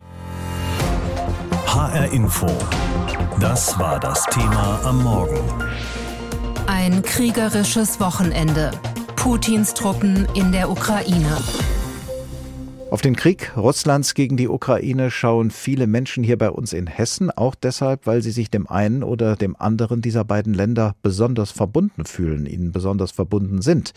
HR 1.67 2.13
Info. 2.13 2.47
Das 3.41 3.79
war 3.79 3.99
das 3.99 4.25
Thema 4.27 4.81
am 4.85 5.03
Morgen. 5.03 5.98
Ein 6.71 7.01
kriegerisches 7.01 7.99
Wochenende. 7.99 8.73
Putins 9.17 9.73
Truppen 9.73 10.29
in 10.35 10.53
der 10.53 10.71
Ukraine. 10.71 11.39
Auf 12.91 13.01
den 13.01 13.17
Krieg 13.17 13.57
Russlands 13.57 14.13
gegen 14.13 14.37
die 14.37 14.49
Ukraine 14.49 15.11
schauen 15.11 15.51
viele 15.51 15.87
Menschen 15.87 16.23
hier 16.23 16.37
bei 16.37 16.51
uns 16.51 16.75
in 16.75 16.87
Hessen, 16.87 17.31
auch 17.31 17.55
deshalb, 17.55 18.07
weil 18.07 18.21
sie 18.21 18.33
sich 18.33 18.51
dem 18.51 18.67
einen 18.67 19.03
oder 19.03 19.35
dem 19.35 19.57
anderen 19.57 20.03
dieser 20.03 20.25
beiden 20.25 20.53
Länder 20.53 20.95
besonders 21.01 21.53
verbunden 21.53 22.05
fühlen, 22.05 22.45
ihnen 22.45 22.71
besonders 22.71 23.13
verbunden 23.13 23.63
sind. 23.63 23.95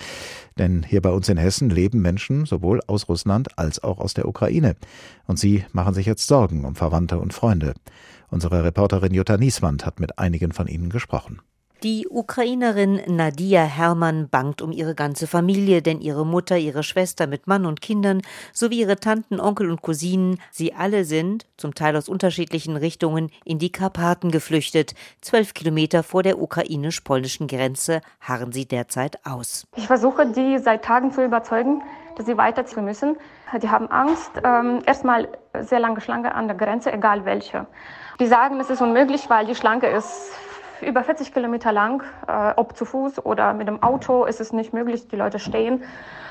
Denn 0.58 0.82
hier 0.82 1.01
bei 1.01 1.12
uns 1.12 1.28
in 1.28 1.36
Hessen 1.36 1.70
leben 1.70 2.01
Menschen 2.01 2.46
sowohl 2.46 2.80
aus 2.88 3.10
Russland 3.10 3.60
als 3.60 3.84
auch 3.84 4.00
aus 4.00 4.13
der 4.13 4.30
Ukraine. 4.30 4.78
Und 5.28 5.38
sie 5.38 5.66
machen 5.74 5.94
sich 5.94 6.06
jetzt 6.06 6.25
Sorgen 6.25 6.63
um 6.63 6.75
Verwandte 6.75 7.20
und 7.20 7.34
Freunde. 7.34 7.74
Unsere 8.30 8.63
Reporterin 8.63 9.13
Jutta 9.13 9.36
Nieswand 9.36 9.86
hat 9.86 10.00
mit 10.00 10.20
einigen 10.20 10.54
von 10.54 10.68
ihnen 10.68 10.90
gesprochen. 10.90 11.42
Die 11.84 12.08
Ukrainerin 12.08 13.02
Nadia 13.08 13.64
Hermann 13.64 14.30
bangt 14.30 14.62
um 14.62 14.72
ihre 14.72 14.94
ganze 14.94 15.26
Familie, 15.26 15.82
denn 15.82 16.00
ihre 16.00 16.28
Mutter, 16.28 16.56
ihre 16.56 16.84
Schwester 16.84 17.26
mit 17.26 17.48
Mann 17.48 17.66
und 17.66 17.82
Kindern 17.82 18.22
sowie 18.54 18.82
ihre 18.82 18.98
Tanten, 18.98 19.40
Onkel 19.40 19.72
und 19.72 19.82
Cousinen, 19.82 20.40
sie 20.52 20.76
alle 20.76 21.06
sind, 21.06 21.48
zum 21.58 21.74
Teil 21.74 21.98
aus 21.98 22.08
unterschiedlichen 22.08 22.78
Richtungen, 22.78 23.32
in 23.46 23.58
die 23.58 23.72
Karpaten 23.72 24.30
geflüchtet. 24.30 24.94
Zwölf 25.22 25.56
Kilometer 25.56 26.04
vor 26.04 26.22
der 26.22 26.40
ukrainisch-polnischen 26.40 27.48
Grenze 27.48 28.02
harren 28.20 28.52
sie 28.52 28.68
derzeit 28.68 29.18
aus. 29.26 29.66
Ich 29.76 29.88
versuche, 29.88 30.28
die 30.28 30.60
seit 30.60 30.86
Tagen 30.86 31.12
zu 31.12 31.26
überzeugen, 31.26 31.82
dass 32.16 32.28
sie 32.28 32.38
weiterziehen 32.38 32.86
müssen. 32.86 33.18
Die 33.60 33.70
haben 33.70 33.88
Angst. 33.88 34.30
Ähm, 34.44 34.84
erstmal 34.86 35.30
sehr 35.62 35.80
lange 35.80 36.00
Schlange 36.00 36.36
an 36.36 36.48
der 36.48 36.58
Grenze, 36.58 36.94
egal 36.94 37.26
welche. 37.26 37.66
Die 38.20 38.28
sagen, 38.28 38.60
es 38.60 38.70
ist 38.70 38.84
unmöglich, 38.84 39.32
weil 39.32 39.48
die 39.48 39.56
Schlange 39.56 39.88
ist 39.88 40.32
über 40.82 41.04
40 41.04 41.34
Kilometer 41.34 41.72
lang, 41.72 42.04
äh, 42.28 42.54
ob 42.56 42.76
zu 42.76 42.86
Fuß 42.86 43.26
oder 43.26 43.54
mit 43.54 43.68
dem 43.68 43.82
Auto, 43.84 44.26
ist 44.26 44.42
es 44.42 44.54
nicht 44.54 44.74
möglich. 44.74 45.08
Die 45.08 45.16
Leute 45.16 45.40
stehen 45.40 45.84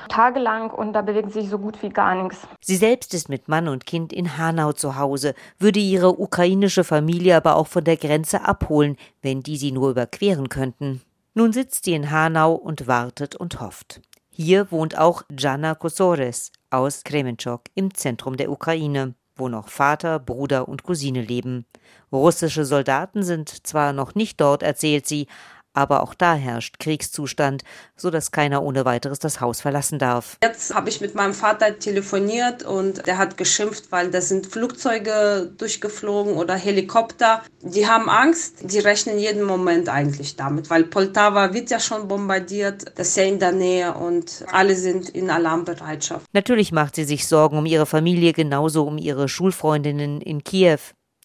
tagelang 0.09 0.71
und 0.71 0.93
da 0.93 1.01
bewegt 1.01 1.31
sich 1.31 1.49
so 1.49 1.57
gut 1.57 1.81
wie 1.81 1.89
gar 1.89 2.15
nichts. 2.15 2.47
Sie 2.59 2.75
selbst 2.75 3.13
ist 3.13 3.29
mit 3.29 3.47
Mann 3.47 3.67
und 3.67 3.85
Kind 3.85 4.11
in 4.11 4.37
Hanau 4.37 4.73
zu 4.73 4.97
Hause, 4.97 5.33
würde 5.57 5.79
ihre 5.79 6.19
ukrainische 6.19 6.83
Familie 6.83 7.37
aber 7.37 7.55
auch 7.55 7.67
von 7.67 7.83
der 7.83 7.97
Grenze 7.97 8.43
abholen, 8.43 8.97
wenn 9.21 9.41
die 9.41 9.57
sie 9.57 9.71
nur 9.71 9.91
überqueren 9.91 10.49
könnten. 10.49 11.01
Nun 11.33 11.53
sitzt 11.53 11.85
sie 11.85 11.93
in 11.93 12.11
Hanau 12.11 12.53
und 12.53 12.87
wartet 12.87 13.35
und 13.35 13.61
hofft. 13.61 14.01
Hier 14.29 14.71
wohnt 14.71 14.97
auch 14.97 15.23
Jana 15.37 15.75
Kosores 15.75 16.51
aus 16.69 17.03
Kremenchuk 17.03 17.61
im 17.75 17.93
Zentrum 17.93 18.37
der 18.37 18.51
Ukraine 18.51 19.13
wo 19.41 19.49
noch 19.49 19.67
Vater, 19.67 20.19
Bruder 20.19 20.69
und 20.69 20.83
Cousine 20.83 21.21
leben. 21.21 21.65
Russische 22.13 22.63
Soldaten 22.63 23.23
sind 23.23 23.67
zwar 23.67 23.91
noch 23.91 24.15
nicht 24.15 24.39
dort, 24.39 24.63
erzählt 24.63 25.07
sie, 25.07 25.27
aber 25.73 26.03
auch 26.03 26.13
da 26.13 26.33
herrscht 26.33 26.79
Kriegszustand, 26.79 27.63
so 27.95 28.09
dass 28.09 28.31
keiner 28.31 28.63
ohne 28.63 28.85
weiteres 28.85 29.19
das 29.19 29.41
Haus 29.41 29.61
verlassen 29.61 29.99
darf. 29.99 30.37
Jetzt 30.43 30.73
habe 30.73 30.89
ich 30.89 31.01
mit 31.01 31.15
meinem 31.15 31.33
Vater 31.33 31.79
telefoniert 31.79 32.63
und 32.63 33.05
der 33.07 33.17
hat 33.17 33.37
geschimpft, 33.37 33.91
weil 33.91 34.11
da 34.11 34.21
sind 34.21 34.47
Flugzeuge 34.47 35.51
durchgeflogen 35.57 36.33
oder 36.33 36.55
Helikopter. 36.55 37.41
Die 37.61 37.87
haben 37.87 38.09
Angst, 38.09 38.71
die 38.71 38.79
rechnen 38.79 39.19
jeden 39.19 39.43
Moment 39.43 39.89
eigentlich 39.89 40.35
damit, 40.35 40.69
weil 40.69 40.83
Poltava 40.83 41.53
wird 41.53 41.69
ja 41.69 41.79
schon 41.79 42.07
bombardiert, 42.07 42.85
das 42.95 43.09
ist 43.09 43.17
ja 43.17 43.23
in 43.23 43.39
der 43.39 43.51
Nähe 43.51 43.93
und 43.93 44.43
alle 44.51 44.75
sind 44.75 45.09
in 45.09 45.29
Alarmbereitschaft. 45.29 46.25
Natürlich 46.33 46.71
macht 46.71 46.95
sie 46.95 47.03
sich 47.03 47.27
Sorgen 47.27 47.57
um 47.57 47.65
ihre 47.65 47.85
Familie, 47.85 48.33
genauso 48.33 48.85
um 48.85 48.97
ihre 48.97 49.29
Schulfreundinnen 49.29 50.21
in 50.21 50.43
Kiew 50.43 50.79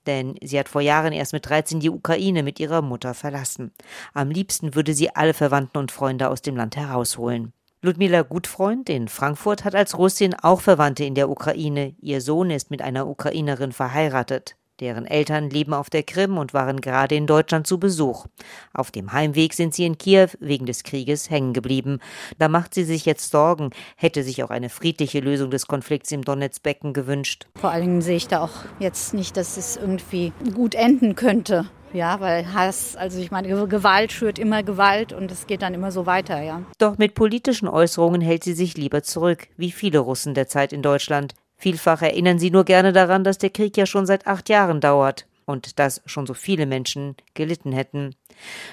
denn 0.07 0.37
sie 0.43 0.59
hat 0.59 0.69
vor 0.69 0.81
Jahren 0.81 1.13
erst 1.13 1.33
mit 1.33 1.49
13 1.49 1.81
die 1.81 1.91
Ukraine 1.91 2.43
mit 2.43 2.61
ihrer 2.61 2.83
Mutter 2.83 3.15
verlassen. 3.15 3.73
Am 4.15 4.31
liebsten 4.31 4.75
würde 4.75 4.95
sie 4.95 5.15
alle 5.15 5.35
Verwandten 5.35 5.79
und 5.79 5.93
Freunde 5.93 6.29
aus 6.29 6.43
dem 6.43 6.57
Land 6.57 6.77
herausholen. 6.77 7.53
Ludmila 7.83 8.23
Gutfreund 8.23 8.89
in 8.89 9.07
Frankfurt 9.07 9.65
hat 9.65 9.75
als 9.75 9.97
Russin 9.97 10.35
auch 10.35 10.61
Verwandte 10.61 11.05
in 11.05 11.15
der 11.15 11.31
Ukraine. 11.31 11.95
Ihr 12.01 12.21
Sohn 12.21 12.51
ist 12.51 12.71
mit 12.71 12.83
einer 12.83 13.07
Ukrainerin 13.07 13.73
verheiratet. 13.73 14.57
Deren 14.81 15.07
Eltern 15.07 15.49
leben 15.49 15.73
auf 15.73 15.89
der 15.89 16.03
Krim 16.03 16.37
und 16.37 16.53
waren 16.53 16.83
gerade 16.83 17.15
in 17.15 17.27
Deutschland 17.27 17.67
zu 17.67 17.79
Besuch. 17.79 18.27
Auf 18.75 18.91
dem 18.91 19.13
Heimweg 19.13 19.55
sind 19.55 19.75
sie 19.75 19.87
in 19.87 19.97
Kiew 19.97 20.29
wegen 20.39 20.67
des 20.67 20.83
Krieges 20.83 21.31
hängen 21.31 21.55
geblieben. 21.55 22.01
Da 22.39 22.49
macht 22.49 22.75
sie 22.75 22.85
sich 22.85 23.07
jetzt 23.07 23.31
Sorgen, 23.31 23.71
hätte 23.97 24.23
sich 24.23 24.45
auch 24.45 24.51
eine 24.51 24.69
friedliche 24.69 25.21
Lösung 25.21 25.51
des 25.51 25.67
Konflikts 25.67 26.13
im 26.13 26.23
Donetsbecken 26.23 26.93
gewünscht. 26.93 27.47
Vor 27.59 27.71
allen 27.71 27.83
Dingen 27.83 28.03
sehe 28.03 28.17
ich 28.17 28.29
da 28.29 28.43
auch 28.43 28.53
jetzt 28.79 29.15
nicht, 29.15 29.39
dass 29.39 29.57
es 29.57 29.77
irgendwie 29.77 30.35
gut 30.55 30.75
enden 30.75 31.15
könnte. 31.15 31.71
Ja, 31.95 32.21
weil 32.21 32.53
Hass, 32.53 32.97
also 32.97 33.19
ich 33.19 33.31
meine, 33.31 33.49
Gewalt 33.69 34.13
schürt 34.13 34.39
immer 34.39 34.63
Gewalt 34.63 35.15
und 35.15 35.31
es 35.31 35.47
geht 35.47 35.63
dann 35.63 35.73
immer 35.73 35.91
so 35.91 36.05
weiter, 36.05 36.43
ja. 36.43 36.61
Doch 36.77 36.99
mit 36.99 37.15
politischen 37.15 37.69
Äußerungen 37.69 38.21
hält 38.21 38.45
sie 38.45 38.53
sich 38.53 38.77
lieber 38.77 39.03
zurück, 39.03 39.49
wie 39.57 39.71
viele 39.71 40.01
Russen 40.01 40.35
derzeit 40.35 40.75
in 40.75 40.83
Deutschland. 40.83 41.35
Vielfach 41.57 42.03
erinnern 42.03 42.39
sie 42.39 42.51
nur 42.51 42.65
gerne 42.65 42.93
daran, 42.93 43.25
dass 43.25 43.39
der 43.39 43.51
Krieg 43.51 43.77
ja 43.77 43.87
schon 43.87 44.07
seit 44.07 44.27
acht 44.27 44.49
Jahren 44.49 44.81
dauert 44.81 45.27
und 45.47 45.79
dass 45.79 46.03
schon 46.05 46.27
so 46.27 46.35
viele 46.35 46.67
Menschen 46.67 47.17
gelitten 47.35 47.73
hätten. 47.73 48.15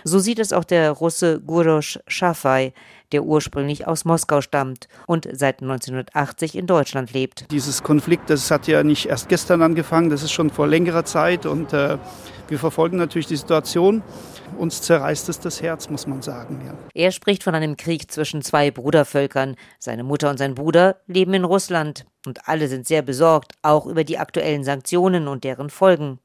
So 0.03 0.19
sieht 0.19 0.39
es 0.39 0.51
auch 0.51 0.65
der 0.65 0.91
Russe 0.91 1.39
Gurosch 1.39 1.99
Schafai, 2.07 2.73
der 3.11 3.23
ursprünglich 3.23 3.87
aus 3.87 4.05
Moskau 4.05 4.41
stammt 4.41 4.87
und 5.07 5.27
seit 5.31 5.61
1980 5.61 6.55
in 6.55 6.67
Deutschland 6.67 7.13
lebt. 7.13 7.45
Dieses 7.51 7.83
Konflikt, 7.83 8.29
das 8.29 8.51
hat 8.51 8.67
ja 8.67 8.83
nicht 8.83 9.05
erst 9.05 9.29
gestern 9.29 9.61
angefangen, 9.61 10.09
das 10.09 10.23
ist 10.23 10.31
schon 10.31 10.49
vor 10.49 10.67
längerer 10.67 11.05
Zeit 11.05 11.45
und 11.45 11.71
äh, 11.73 11.97
wir 12.47 12.59
verfolgen 12.59 12.97
natürlich 12.97 13.27
die 13.27 13.35
Situation. 13.35 14.03
Uns 14.57 14.81
zerreißt 14.81 15.29
es 15.29 15.39
das 15.39 15.61
Herz, 15.61 15.89
muss 15.89 16.07
man 16.07 16.21
sagen. 16.21 16.61
Ja. 16.65 16.73
Er 16.93 17.11
spricht 17.11 17.43
von 17.43 17.55
einem 17.55 17.77
Krieg 17.77 18.11
zwischen 18.11 18.41
zwei 18.41 18.71
Brudervölkern. 18.71 19.55
Seine 19.79 20.03
Mutter 20.03 20.29
und 20.29 20.37
sein 20.37 20.55
Bruder 20.55 20.97
leben 21.07 21.33
in 21.33 21.43
Russland. 21.43 22.05
Und 22.25 22.47
alle 22.47 22.67
sind 22.67 22.87
sehr 22.87 23.01
besorgt, 23.01 23.53
auch 23.61 23.85
über 23.85 24.03
die 24.03 24.17
aktuellen 24.17 24.63
Sanktionen 24.63 25.27
und 25.27 25.43
deren 25.43 25.69
Folgen. 25.69 26.19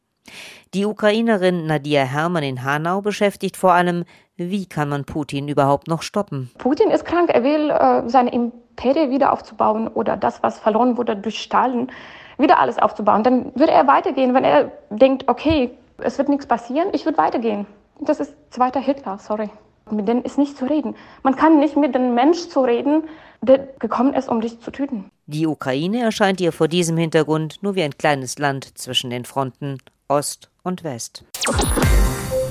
Die 0.75 0.85
Ukrainerin 0.85 1.67
Nadia 1.67 2.03
Hermann 2.03 2.43
in 2.43 2.63
Hanau 2.63 3.01
beschäftigt 3.01 3.57
vor 3.57 3.73
allem, 3.73 4.05
wie 4.37 4.67
kann 4.67 4.89
man 4.89 5.05
Putin 5.05 5.49
überhaupt 5.49 5.89
noch 5.89 6.03
stoppen? 6.03 6.51
Putin 6.59 6.91
ist 6.91 7.05
krank, 7.05 7.31
er 7.33 7.43
will 7.43 7.71
äh, 7.71 8.09
seine 8.09 8.33
Imperie 8.33 9.11
wieder 9.11 9.33
aufzubauen 9.33 9.89
oder 9.89 10.17
das, 10.17 10.43
was 10.43 10.59
verloren 10.59 10.97
wurde 10.97 11.17
durch 11.17 11.41
Stalin, 11.41 11.91
wieder 12.37 12.61
alles 12.61 12.79
aufzubauen. 12.79 13.25
Dann 13.25 13.47
würde 13.57 13.73
er 13.73 13.87
weitergehen, 13.87 14.35
wenn 14.35 14.45
er 14.45 14.71
denkt, 14.91 15.25
okay, 15.29 15.71
es 15.99 16.19
wird 16.19 16.29
nichts 16.29 16.47
passieren, 16.47 16.89
ich 16.93 17.05
würde 17.05 17.19
weitergehen. 17.19 17.67
Das 18.01 18.21
ist 18.21 18.35
zweiter 18.51 18.81
Hitler, 18.81 19.19
sorry. 19.19 19.51
Mit 19.91 20.07
denen 20.07 20.23
ist 20.23 20.39
nicht 20.39 20.57
zu 20.57 20.67
reden. 20.67 20.95
Man 21.23 21.35
kann 21.35 21.59
nicht 21.61 21.77
mit 21.77 21.95
dem 21.95 22.15
Mensch 22.15 22.49
zu 22.49 22.61
reden, 22.61 23.05
der 23.41 23.59
gekommen 23.79 24.15
ist, 24.15 24.29
um 24.29 24.41
dich 24.41 24.61
zu 24.61 24.71
töten. 24.71 25.11
Die 25.27 25.47
Ukraine 25.47 26.03
erscheint 26.03 26.41
ihr 26.41 26.53
vor 26.53 26.69
diesem 26.69 26.97
Hintergrund 26.97 27.63
nur 27.63 27.75
wie 27.75 27.83
ein 27.83 27.97
kleines 27.97 28.39
Land 28.39 28.77
zwischen 28.79 29.11
den 29.11 29.25
Fronten 29.25 29.79
Ost 30.09 30.51
und 30.63 30.85
West. 30.85 31.25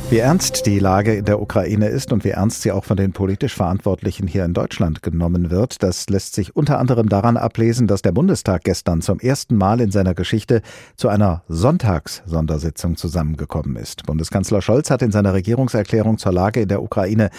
Wie 0.10 0.20
ernst 0.20 0.66
die 0.66 0.80
Lage 0.80 1.16
in 1.16 1.26
der 1.26 1.42
Ukraine 1.42 1.90
ist 1.90 2.14
und 2.14 2.24
wie 2.24 2.30
ernst 2.30 2.62
sie 2.62 2.72
auch 2.72 2.86
von 2.86 2.96
den 2.96 3.12
politisch 3.12 3.54
Verantwortlichen 3.54 4.26
hier 4.26 4.46
in 4.46 4.54
Deutschland 4.54 5.04
genommen 5.04 5.52
wird, 5.52 5.84
das 5.84 6.08
lässt 6.10 6.34
sich 6.34 6.56
unter 6.56 6.80
anderem 6.80 7.10
daran 7.10 7.36
ablesen, 7.36 7.88
dass 7.88 8.04
der 8.04 8.14
Bundestag 8.14 8.64
gestern 8.64 9.02
zum 9.02 9.20
ersten 9.20 9.58
Mal 9.58 9.82
in 9.82 9.92
seiner 9.92 10.14
Geschichte 10.14 10.62
zu 10.96 11.10
einer 11.10 11.44
Sonntagssondersitzung 11.50 12.96
zusammengekommen 12.96 13.76
ist. 13.76 14.06
Bundeskanzler 14.06 14.62
Scholz 14.62 14.90
hat 14.92 15.02
in 15.02 15.12
seiner 15.12 15.34
Regierungserklärung 15.34 16.18
zur 16.18 16.32
Lage 16.32 16.62
in 16.62 16.70
der 16.70 16.82
Ukraine 16.82 17.30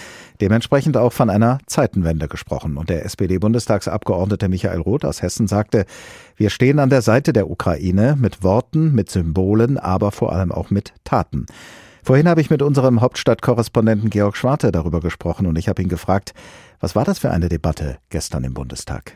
dementsprechend 0.42 0.98
auch 0.98 1.14
von 1.14 1.30
einer 1.30 1.60
Zeitenwende 1.64 2.28
gesprochen. 2.28 2.76
Und 2.76 2.90
der 2.90 3.06
SPD-Bundestagsabgeordnete 3.06 4.50
Michael 4.50 4.82
Roth 4.82 5.06
aus 5.06 5.22
Hessen 5.22 5.46
sagte, 5.46 5.86
wir 6.36 6.50
stehen 6.50 6.80
an 6.80 6.90
der 6.90 7.00
Seite 7.00 7.32
der 7.32 7.48
Ukraine 7.48 8.14
mit 8.20 8.42
Worten, 8.42 8.94
mit 8.94 9.08
Symbolen, 9.08 9.78
aber 9.78 10.12
vor 10.12 10.34
allem 10.34 10.52
auch 10.52 10.68
mit 10.68 10.92
Taten. 11.04 11.46
Vorhin 12.08 12.26
habe 12.26 12.40
ich 12.40 12.48
mit 12.48 12.62
unserem 12.62 13.02
Hauptstadtkorrespondenten 13.02 14.08
Georg 14.08 14.34
Schwarte 14.34 14.72
darüber 14.72 15.00
gesprochen 15.00 15.46
und 15.46 15.58
ich 15.58 15.68
habe 15.68 15.82
ihn 15.82 15.90
gefragt, 15.90 16.32
was 16.80 16.96
war 16.96 17.04
das 17.04 17.18
für 17.18 17.30
eine 17.30 17.50
Debatte 17.50 17.98
gestern 18.08 18.44
im 18.44 18.54
Bundestag? 18.54 19.14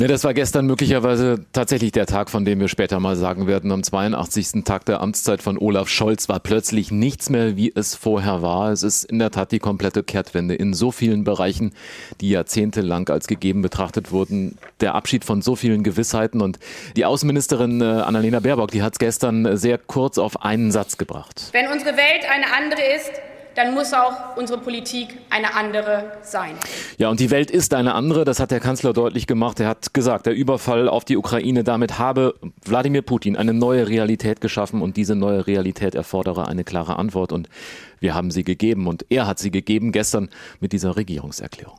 Ne, 0.00 0.06
das 0.06 0.24
war 0.24 0.32
gestern 0.32 0.64
möglicherweise 0.64 1.44
tatsächlich 1.52 1.92
der 1.92 2.06
Tag, 2.06 2.30
von 2.30 2.46
dem 2.46 2.58
wir 2.58 2.68
später 2.68 2.98
mal 3.00 3.16
sagen 3.16 3.46
werden. 3.46 3.70
Am 3.70 3.82
82. 3.82 4.64
Tag 4.64 4.86
der 4.86 5.02
Amtszeit 5.02 5.42
von 5.42 5.58
Olaf 5.58 5.90
Scholz 5.90 6.26
war 6.30 6.40
plötzlich 6.40 6.90
nichts 6.90 7.28
mehr, 7.28 7.58
wie 7.58 7.70
es 7.74 7.96
vorher 7.96 8.40
war. 8.40 8.72
Es 8.72 8.82
ist 8.82 9.04
in 9.04 9.18
der 9.18 9.30
Tat 9.30 9.52
die 9.52 9.58
komplette 9.58 10.02
Kehrtwende 10.02 10.54
in 10.54 10.72
so 10.72 10.90
vielen 10.90 11.24
Bereichen, 11.24 11.74
die 12.22 12.30
jahrzehntelang 12.30 13.10
als 13.10 13.26
gegeben 13.26 13.60
betrachtet 13.60 14.10
wurden. 14.10 14.56
Der 14.80 14.94
Abschied 14.94 15.26
von 15.26 15.42
so 15.42 15.54
vielen 15.54 15.82
Gewissheiten 15.82 16.40
und 16.40 16.58
die 16.96 17.04
Außenministerin 17.04 17.82
äh, 17.82 17.84
Annalena 17.84 18.40
Baerbock, 18.40 18.70
die 18.70 18.82
hat 18.82 18.94
es 18.94 18.98
gestern 18.98 19.58
sehr 19.58 19.76
kurz 19.76 20.16
auf 20.16 20.42
einen 20.42 20.72
Satz 20.72 20.96
gebracht. 20.96 21.50
Wenn 21.52 21.68
unsere 21.68 21.94
Welt 21.98 22.24
eine 22.26 22.46
andere 22.56 22.80
ist, 22.96 23.20
dann 23.60 23.74
muss 23.74 23.92
auch 23.92 24.36
unsere 24.36 24.58
Politik 24.58 25.18
eine 25.28 25.54
andere 25.54 26.12
sein. 26.22 26.54
Ja, 26.96 27.10
und 27.10 27.20
die 27.20 27.30
Welt 27.30 27.50
ist 27.50 27.74
eine 27.74 27.94
andere, 27.94 28.24
das 28.24 28.40
hat 28.40 28.50
der 28.50 28.60
Kanzler 28.60 28.94
deutlich 28.94 29.26
gemacht. 29.26 29.60
Er 29.60 29.68
hat 29.68 29.92
gesagt, 29.92 30.24
der 30.24 30.34
Überfall 30.34 30.88
auf 30.88 31.04
die 31.04 31.18
Ukraine, 31.18 31.62
damit 31.62 31.98
habe 31.98 32.34
Wladimir 32.64 33.02
Putin 33.02 33.36
eine 33.36 33.52
neue 33.52 33.86
Realität 33.86 34.40
geschaffen 34.40 34.80
und 34.80 34.96
diese 34.96 35.14
neue 35.14 35.46
Realität 35.46 35.94
erfordere 35.94 36.48
eine 36.48 36.64
klare 36.64 36.98
Antwort. 36.98 37.32
Und 37.32 37.50
wir 37.98 38.14
haben 38.14 38.30
sie 38.30 38.44
gegeben 38.44 38.86
und 38.86 39.04
er 39.10 39.26
hat 39.26 39.38
sie 39.38 39.50
gegeben 39.50 39.92
gestern 39.92 40.30
mit 40.60 40.72
dieser 40.72 40.96
Regierungserklärung. 40.96 41.78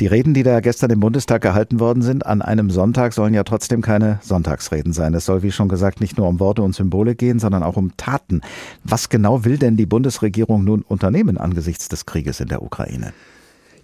Die 0.00 0.08
Reden, 0.08 0.34
die 0.34 0.42
da 0.42 0.58
gestern 0.58 0.90
im 0.90 0.98
Bundestag 0.98 1.42
gehalten 1.42 1.78
worden 1.78 2.02
sind, 2.02 2.26
an 2.26 2.42
einem 2.42 2.68
Sonntag 2.68 3.12
sollen 3.12 3.32
ja 3.32 3.44
trotzdem 3.44 3.80
keine 3.80 4.18
Sonntagsreden 4.22 4.92
sein. 4.92 5.14
Es 5.14 5.26
soll, 5.26 5.44
wie 5.44 5.52
schon 5.52 5.68
gesagt, 5.68 6.00
nicht 6.00 6.18
nur 6.18 6.26
um 6.26 6.40
Worte 6.40 6.62
und 6.62 6.74
Symbole 6.74 7.14
gehen, 7.14 7.38
sondern 7.38 7.62
auch 7.62 7.76
um 7.76 7.96
Taten. 7.96 8.40
Was 8.82 9.08
genau 9.08 9.44
will 9.44 9.56
denn 9.56 9.76
die 9.76 9.86
Bundesregierung 9.86 10.64
nun 10.64 10.82
unternehmen 10.82 11.38
angesichts 11.38 11.88
des 11.88 12.06
Krieges 12.06 12.40
in 12.40 12.48
der 12.48 12.62
Ukraine? 12.62 13.12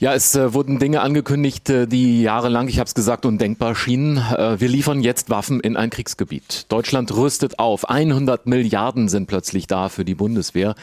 Ja, 0.01 0.15
es 0.15 0.35
äh, 0.35 0.55
wurden 0.55 0.79
Dinge 0.79 1.03
angekündigt, 1.03 1.69
äh, 1.69 1.87
die 1.87 2.23
jahrelang, 2.23 2.69
ich 2.69 2.79
habe 2.79 2.87
es 2.87 2.95
gesagt, 2.95 3.27
undenkbar 3.27 3.75
schienen. 3.75 4.17
Äh, 4.17 4.59
wir 4.59 4.67
liefern 4.67 5.03
jetzt 5.03 5.29
Waffen 5.29 5.61
in 5.61 5.77
ein 5.77 5.91
Kriegsgebiet. 5.91 6.65
Deutschland 6.71 7.15
rüstet 7.15 7.59
auf. 7.59 7.91
100 7.91 8.47
Milliarden 8.47 9.11
sind 9.11 9.27
plötzlich 9.27 9.67
da 9.67 9.91
für 9.91 10.07
die 10.07 10.15
Bundeswehr. 10.15 10.75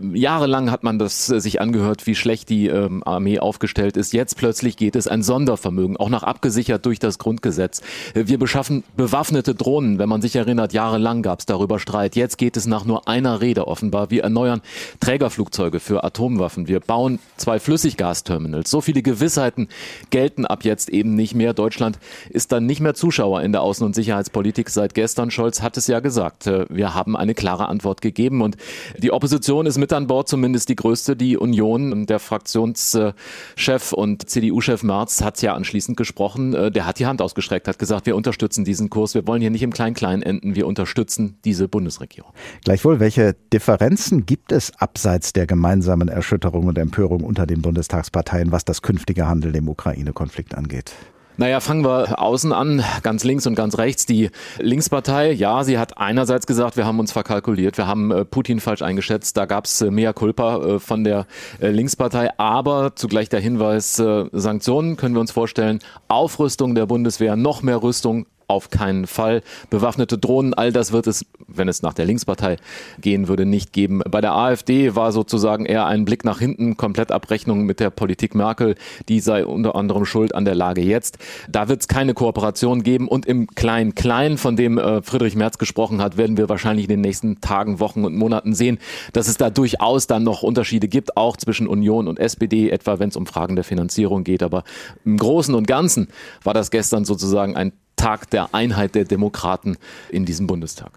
Jahrelang 0.00 0.72
hat 0.72 0.82
man 0.82 0.98
das 0.98 1.30
äh, 1.30 1.40
sich 1.40 1.60
angehört, 1.60 2.08
wie 2.08 2.16
schlecht 2.16 2.48
die 2.48 2.66
ähm, 2.66 3.04
Armee 3.06 3.38
aufgestellt 3.38 3.96
ist. 3.96 4.12
Jetzt 4.12 4.36
plötzlich 4.38 4.76
geht 4.76 4.96
es 4.96 5.06
ein 5.06 5.22
Sondervermögen, 5.22 5.96
auch 5.96 6.08
noch 6.10 6.24
abgesichert 6.24 6.84
durch 6.84 6.98
das 6.98 7.20
Grundgesetz. 7.20 7.80
Äh, 8.14 8.24
wir 8.26 8.40
beschaffen 8.40 8.82
bewaffnete 8.96 9.54
Drohnen. 9.54 10.00
Wenn 10.00 10.08
man 10.08 10.20
sich 10.20 10.34
erinnert, 10.34 10.72
jahrelang 10.72 11.22
gab 11.22 11.38
es 11.38 11.46
darüber 11.46 11.78
Streit. 11.78 12.16
Jetzt 12.16 12.38
geht 12.38 12.56
es 12.56 12.66
nach 12.66 12.84
nur 12.84 13.06
einer 13.06 13.40
Rede 13.40 13.68
offenbar. 13.68 14.10
Wir 14.10 14.24
erneuern 14.24 14.62
Trägerflugzeuge 14.98 15.78
für 15.78 16.02
Atomwaffen. 16.02 16.66
Wir 16.66 16.80
bauen 16.80 17.20
zwei 17.36 17.60
Flüssiggasterminals. 17.60 18.63
So 18.68 18.80
viele 18.80 19.02
Gewissheiten 19.02 19.68
gelten 20.10 20.46
ab 20.46 20.64
jetzt 20.64 20.88
eben 20.88 21.14
nicht 21.14 21.34
mehr. 21.34 21.54
Deutschland 21.54 21.98
ist 22.30 22.52
dann 22.52 22.66
nicht 22.66 22.80
mehr 22.80 22.94
Zuschauer 22.94 23.42
in 23.42 23.52
der 23.52 23.62
Außen- 23.62 23.84
und 23.84 23.94
Sicherheitspolitik 23.94 24.70
seit 24.70 24.94
gestern. 24.94 25.30
Scholz 25.30 25.62
hat 25.62 25.76
es 25.76 25.86
ja 25.86 26.00
gesagt. 26.00 26.46
Äh, 26.46 26.66
wir 26.68 26.94
haben 26.94 27.16
eine 27.16 27.34
klare 27.34 27.68
Antwort 27.68 28.00
gegeben 28.00 28.42
und 28.42 28.56
die 28.98 29.12
Opposition 29.12 29.66
ist 29.66 29.78
mit 29.78 29.92
an 29.92 30.06
Bord, 30.06 30.28
zumindest 30.28 30.68
die 30.68 30.76
größte, 30.76 31.16
die 31.16 31.36
Union. 31.36 32.06
Der 32.06 32.18
Fraktionschef 32.18 33.92
und 33.92 34.28
CDU-Chef 34.28 34.82
Merz 34.82 35.22
hat 35.22 35.40
ja 35.42 35.54
anschließend 35.54 35.96
gesprochen. 35.96 36.54
Äh, 36.54 36.70
der 36.70 36.86
hat 36.86 36.98
die 36.98 37.06
Hand 37.06 37.22
ausgestreckt, 37.22 37.68
hat 37.68 37.78
gesagt, 37.78 38.06
wir 38.06 38.16
unterstützen 38.16 38.64
diesen 38.64 38.90
Kurs. 38.90 39.14
Wir 39.14 39.26
wollen 39.26 39.40
hier 39.40 39.50
nicht 39.50 39.62
im 39.62 39.72
Klein-Klein 39.72 40.22
enden. 40.22 40.54
Wir 40.54 40.66
unterstützen 40.66 41.38
diese 41.44 41.68
Bundesregierung. 41.68 42.32
Gleichwohl, 42.64 43.00
welche 43.00 43.34
Differenzen 43.52 44.26
gibt 44.26 44.52
es 44.52 44.72
abseits 44.78 45.32
der 45.32 45.46
gemeinsamen 45.46 46.08
Erschütterung 46.08 46.66
und 46.66 46.78
Empörung 46.78 47.22
unter 47.22 47.46
den 47.46 47.62
Bundestagsparteien? 47.62 48.52
Was 48.54 48.64
das 48.64 48.82
künftige 48.82 49.26
Handeln 49.26 49.54
im 49.54 49.68
Ukraine-Konflikt 49.68 50.54
angeht? 50.54 50.92
Naja, 51.36 51.58
fangen 51.58 51.84
wir 51.84 52.20
außen 52.22 52.52
an, 52.52 52.84
ganz 53.02 53.24
links 53.24 53.44
und 53.48 53.56
ganz 53.56 53.76
rechts. 53.76 54.06
Die 54.06 54.30
Linkspartei, 54.58 55.32
ja, 55.32 55.64
sie 55.64 55.78
hat 55.78 55.98
einerseits 55.98 56.46
gesagt, 56.46 56.76
wir 56.76 56.86
haben 56.86 57.00
uns 57.00 57.10
verkalkuliert, 57.10 57.76
wir 57.76 57.88
haben 57.88 58.12
äh, 58.12 58.24
Putin 58.24 58.60
falsch 58.60 58.82
eingeschätzt, 58.82 59.36
da 59.36 59.44
gab 59.44 59.64
es 59.64 59.80
äh, 59.80 59.90
mehr 59.90 60.12
Culpa 60.12 60.58
äh, 60.58 60.78
von 60.78 61.02
der 61.02 61.26
Linkspartei, 61.58 62.30
aber 62.38 62.94
zugleich 62.94 63.28
der 63.28 63.40
Hinweis, 63.40 63.96
Sanktionen 63.96 64.96
können 64.96 65.14
wir 65.14 65.20
uns 65.20 65.32
vorstellen, 65.32 65.80
Aufrüstung 66.06 66.76
der 66.76 66.86
Bundeswehr, 66.86 67.34
noch 67.34 67.62
mehr 67.62 67.82
Rüstung, 67.82 68.26
auf 68.48 68.70
keinen 68.70 69.06
Fall. 69.06 69.42
Bewaffnete 69.70 70.18
Drohnen, 70.18 70.54
all 70.54 70.72
das 70.72 70.92
wird 70.92 71.06
es, 71.06 71.26
wenn 71.46 71.68
es 71.68 71.82
nach 71.82 71.94
der 71.94 72.06
Linkspartei 72.06 72.56
gehen 73.00 73.28
würde, 73.28 73.46
nicht 73.46 73.72
geben. 73.72 74.02
Bei 74.10 74.20
der 74.20 74.34
AfD 74.34 74.94
war 74.94 75.12
sozusagen 75.12 75.66
eher 75.66 75.86
ein 75.86 76.04
Blick 76.04 76.24
nach 76.24 76.38
hinten, 76.38 76.76
Komplettabrechnung 76.76 77.64
mit 77.64 77.80
der 77.80 77.90
Politik 77.90 78.34
Merkel, 78.34 78.74
die 79.08 79.20
sei 79.20 79.46
unter 79.46 79.74
anderem 79.74 80.04
schuld 80.04 80.34
an 80.34 80.44
der 80.44 80.54
Lage 80.54 80.82
jetzt. 80.82 81.18
Da 81.48 81.68
wird 81.68 81.80
es 81.80 81.88
keine 81.88 82.14
Kooperation 82.14 82.82
geben 82.82 83.08
und 83.08 83.26
im 83.26 83.46
Klein-Klein, 83.48 84.38
von 84.38 84.56
dem 84.56 84.78
äh, 84.78 85.02
Friedrich 85.02 85.36
Merz 85.36 85.58
gesprochen 85.58 86.02
hat, 86.02 86.16
werden 86.16 86.36
wir 86.36 86.48
wahrscheinlich 86.48 86.84
in 86.84 86.90
den 86.90 87.00
nächsten 87.00 87.40
Tagen, 87.40 87.80
Wochen 87.80 88.04
und 88.04 88.16
Monaten 88.16 88.54
sehen, 88.54 88.78
dass 89.12 89.28
es 89.28 89.36
da 89.36 89.50
durchaus 89.50 90.06
dann 90.06 90.22
noch 90.22 90.42
Unterschiede 90.42 90.88
gibt, 90.88 91.16
auch 91.16 91.36
zwischen 91.36 91.66
Union 91.66 92.08
und 92.08 92.18
SPD, 92.18 92.70
etwa 92.70 92.98
wenn 92.98 93.08
es 93.08 93.16
um 93.16 93.26
Fragen 93.26 93.56
der 93.56 93.64
Finanzierung 93.64 94.24
geht. 94.24 94.42
Aber 94.42 94.64
im 95.04 95.16
Großen 95.16 95.54
und 95.54 95.66
Ganzen 95.66 96.08
war 96.42 96.54
das 96.54 96.70
gestern 96.70 97.04
sozusagen 97.04 97.56
ein 97.56 97.72
Tag 98.04 98.28
der 98.28 98.54
Einheit 98.54 98.94
der 98.94 99.06
Demokraten 99.06 99.78
in 100.10 100.26
diesem 100.26 100.46
Bundestag. 100.46 100.90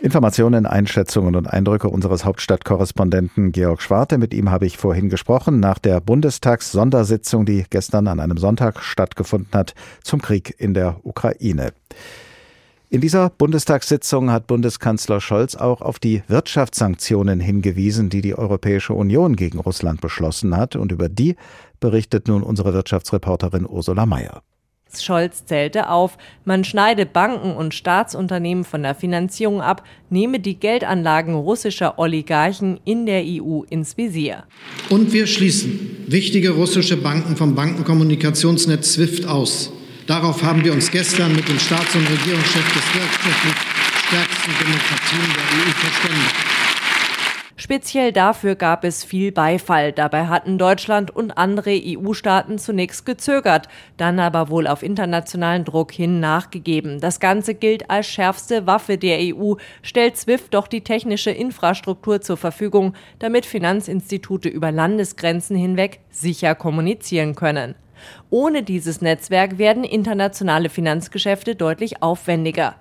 Informationen, 0.00 0.64
Einschätzungen 0.64 1.34
und 1.34 1.48
Eindrücke 1.48 1.88
unseres 1.88 2.24
Hauptstadtkorrespondenten 2.24 3.50
Georg 3.50 3.82
Schwarte. 3.82 4.16
Mit 4.16 4.32
ihm 4.32 4.48
habe 4.48 4.66
ich 4.66 4.76
vorhin 4.76 5.08
gesprochen 5.08 5.58
nach 5.58 5.80
der 5.80 6.00
Bundestags-Sondersitzung, 6.00 7.46
die 7.46 7.64
gestern 7.68 8.06
an 8.06 8.20
einem 8.20 8.36
Sonntag 8.36 8.80
stattgefunden 8.80 9.52
hat, 9.52 9.74
zum 10.04 10.22
Krieg 10.22 10.54
in 10.56 10.72
der 10.72 11.00
Ukraine. 11.02 11.72
In 12.90 13.00
dieser 13.00 13.30
Bundestagssitzung 13.30 14.30
hat 14.30 14.46
Bundeskanzler 14.46 15.20
Scholz 15.20 15.56
auch 15.56 15.80
auf 15.80 15.98
die 15.98 16.22
Wirtschaftssanktionen 16.28 17.40
hingewiesen, 17.40 18.08
die 18.08 18.20
die 18.20 18.38
Europäische 18.38 18.94
Union 18.94 19.34
gegen 19.34 19.58
Russland 19.58 20.00
beschlossen 20.00 20.56
hat. 20.56 20.76
Und 20.76 20.92
über 20.92 21.08
die 21.08 21.34
berichtet 21.80 22.28
nun 22.28 22.44
unsere 22.44 22.72
Wirtschaftsreporterin 22.72 23.66
Ursula 23.68 24.06
Mayer. 24.06 24.42
Scholz 25.00 25.46
zählte 25.46 25.88
auf, 25.88 26.18
man 26.44 26.64
schneide 26.64 27.06
Banken 27.06 27.52
und 27.52 27.72
Staatsunternehmen 27.72 28.64
von 28.64 28.82
der 28.82 28.94
Finanzierung 28.94 29.62
ab, 29.62 29.84
nehme 30.10 30.40
die 30.40 30.58
Geldanlagen 30.58 31.34
russischer 31.34 31.98
Oligarchen 31.98 32.80
in 32.84 33.06
der 33.06 33.22
EU 33.24 33.62
ins 33.70 33.96
Visier. 33.96 34.44
Und 34.90 35.12
wir 35.12 35.26
schließen 35.26 36.04
wichtige 36.08 36.50
russische 36.50 36.96
Banken 36.96 37.36
vom 37.36 37.54
Bankenkommunikationsnetz 37.54 38.94
SWIFT 38.94 39.26
aus. 39.26 39.72
Darauf 40.06 40.42
haben 40.42 40.64
wir 40.64 40.72
uns 40.72 40.90
gestern 40.90 41.34
mit 41.34 41.48
dem 41.48 41.58
Staats- 41.58 41.94
und 41.94 42.08
Regierungschef 42.10 42.74
des 42.74 42.94
wirtschaftlich 42.94 43.54
stärksten 44.08 44.50
Demokratien 44.60 45.28
der 45.32 45.58
EU 45.58 45.70
verständigt. 45.72 46.51
Speziell 47.62 48.10
dafür 48.10 48.56
gab 48.56 48.82
es 48.82 49.04
viel 49.04 49.30
Beifall. 49.30 49.92
Dabei 49.92 50.26
hatten 50.26 50.58
Deutschland 50.58 51.14
und 51.14 51.38
andere 51.38 51.70
EU-Staaten 51.80 52.58
zunächst 52.58 53.06
gezögert, 53.06 53.68
dann 53.96 54.18
aber 54.18 54.48
wohl 54.48 54.66
auf 54.66 54.82
internationalen 54.82 55.64
Druck 55.64 55.92
hin 55.92 56.18
nachgegeben. 56.18 56.98
Das 56.98 57.20
Ganze 57.20 57.54
gilt 57.54 57.88
als 57.88 58.08
schärfste 58.08 58.66
Waffe 58.66 58.98
der 58.98 59.18
EU, 59.20 59.54
stellt 59.80 60.16
SWIFT 60.16 60.52
doch 60.52 60.66
die 60.66 60.80
technische 60.80 61.30
Infrastruktur 61.30 62.20
zur 62.20 62.36
Verfügung, 62.36 62.94
damit 63.20 63.46
Finanzinstitute 63.46 64.48
über 64.48 64.72
Landesgrenzen 64.72 65.56
hinweg 65.56 66.00
sicher 66.10 66.56
kommunizieren 66.56 67.36
können. 67.36 67.76
Ohne 68.30 68.62
dieses 68.62 69.00
Netzwerk 69.00 69.58
werden 69.58 69.84
internationale 69.84 70.68
Finanzgeschäfte 70.68 71.54
deutlich 71.54 72.02
aufwendiger. 72.02 72.76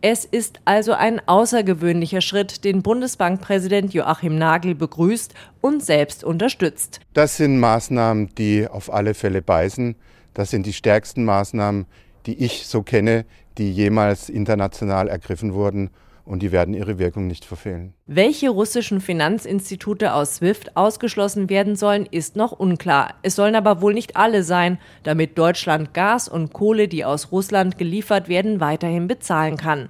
Es 0.00 0.24
ist 0.24 0.60
also 0.64 0.92
ein 0.92 1.20
außergewöhnlicher 1.26 2.20
Schritt, 2.20 2.64
den 2.64 2.82
Bundesbankpräsident 2.82 3.92
Joachim 3.92 4.38
Nagel 4.38 4.74
begrüßt 4.74 5.34
und 5.60 5.84
selbst 5.84 6.24
unterstützt. 6.24 7.00
Das 7.12 7.36
sind 7.36 7.58
Maßnahmen, 7.58 8.34
die 8.36 8.68
auf 8.68 8.92
alle 8.92 9.14
Fälle 9.14 9.42
beißen. 9.42 9.96
Das 10.34 10.50
sind 10.50 10.66
die 10.66 10.72
stärksten 10.72 11.24
Maßnahmen, 11.24 11.86
die 12.26 12.44
ich 12.44 12.66
so 12.66 12.82
kenne, 12.82 13.24
die 13.58 13.72
jemals 13.72 14.28
international 14.28 15.08
ergriffen 15.08 15.54
wurden 15.54 15.90
und 16.26 16.42
die 16.42 16.52
werden 16.52 16.74
ihre 16.74 16.98
Wirkung 16.98 17.26
nicht 17.28 17.44
verfehlen. 17.44 17.94
Welche 18.06 18.50
russischen 18.50 19.00
Finanzinstitute 19.00 20.12
aus 20.12 20.36
SWIFT 20.36 20.76
ausgeschlossen 20.76 21.48
werden 21.48 21.76
sollen, 21.76 22.06
ist 22.10 22.36
noch 22.36 22.52
unklar. 22.52 23.14
Es 23.22 23.36
sollen 23.36 23.54
aber 23.54 23.80
wohl 23.80 23.94
nicht 23.94 24.16
alle 24.16 24.42
sein, 24.42 24.78
damit 25.04 25.38
Deutschland 25.38 25.94
Gas 25.94 26.28
und 26.28 26.52
Kohle, 26.52 26.88
die 26.88 27.04
aus 27.04 27.32
Russland 27.32 27.78
geliefert 27.78 28.28
werden, 28.28 28.60
weiterhin 28.60 29.06
bezahlen 29.06 29.56
kann. 29.56 29.88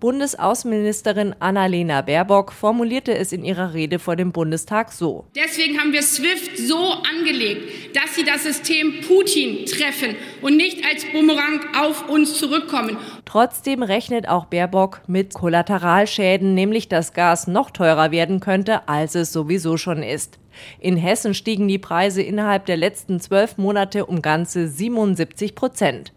Bundesaußenministerin 0.00 1.34
Annalena 1.38 2.02
Baerbock 2.02 2.52
formulierte 2.52 3.16
es 3.16 3.32
in 3.32 3.44
ihrer 3.44 3.72
Rede 3.72 3.98
vor 3.98 4.14
dem 4.14 4.30
Bundestag 4.30 4.92
so. 4.92 5.24
Deswegen 5.34 5.78
haben 5.78 5.92
wir 5.92 6.02
SWIFT 6.02 6.58
so 6.58 6.76
angelegt, 7.18 7.96
dass 7.96 8.14
sie 8.14 8.24
das 8.24 8.44
System 8.44 9.00
Putin 9.06 9.64
treffen 9.64 10.16
und 10.42 10.56
nicht 10.56 10.84
als 10.84 11.04
Bumerang 11.06 11.60
auf 11.80 12.08
uns 12.10 12.34
zurückkommen. 12.34 12.98
Trotzdem 13.24 13.82
rechnet 13.82 14.28
auch 14.28 14.44
Baerbock 14.44 15.00
mit 15.06 15.32
Kollateralschäden, 15.32 16.54
nämlich 16.54 16.88
dass 16.88 17.14
Gas 17.14 17.46
noch 17.46 17.70
teurer 17.70 18.10
werden 18.10 18.40
könnte, 18.40 18.88
als 18.88 19.14
es 19.14 19.32
sowieso 19.32 19.78
schon 19.78 20.02
ist. 20.02 20.38
In 20.78 20.96
Hessen 20.96 21.34
stiegen 21.34 21.68
die 21.68 21.78
Preise 21.78 22.22
innerhalb 22.22 22.66
der 22.66 22.76
letzten 22.76 23.20
zwölf 23.20 23.58
Monate 23.58 24.06
um 24.06 24.22
ganze 24.22 24.68
77 24.68 25.54
Prozent. 25.54 26.12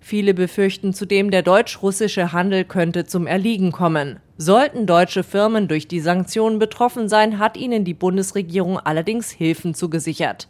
Viele 0.00 0.34
befürchten 0.34 0.94
zudem, 0.94 1.30
der 1.30 1.42
deutsch-russische 1.42 2.32
Handel 2.32 2.64
könnte 2.64 3.04
zum 3.04 3.26
Erliegen 3.26 3.70
kommen. 3.70 4.18
Sollten 4.38 4.86
deutsche 4.86 5.22
Firmen 5.22 5.68
durch 5.68 5.86
die 5.86 6.00
Sanktionen 6.00 6.58
betroffen 6.58 7.08
sein, 7.08 7.38
hat 7.38 7.56
ihnen 7.56 7.84
die 7.84 7.94
Bundesregierung 7.94 8.78
allerdings 8.78 9.30
Hilfen 9.30 9.74
zugesichert. 9.74 10.48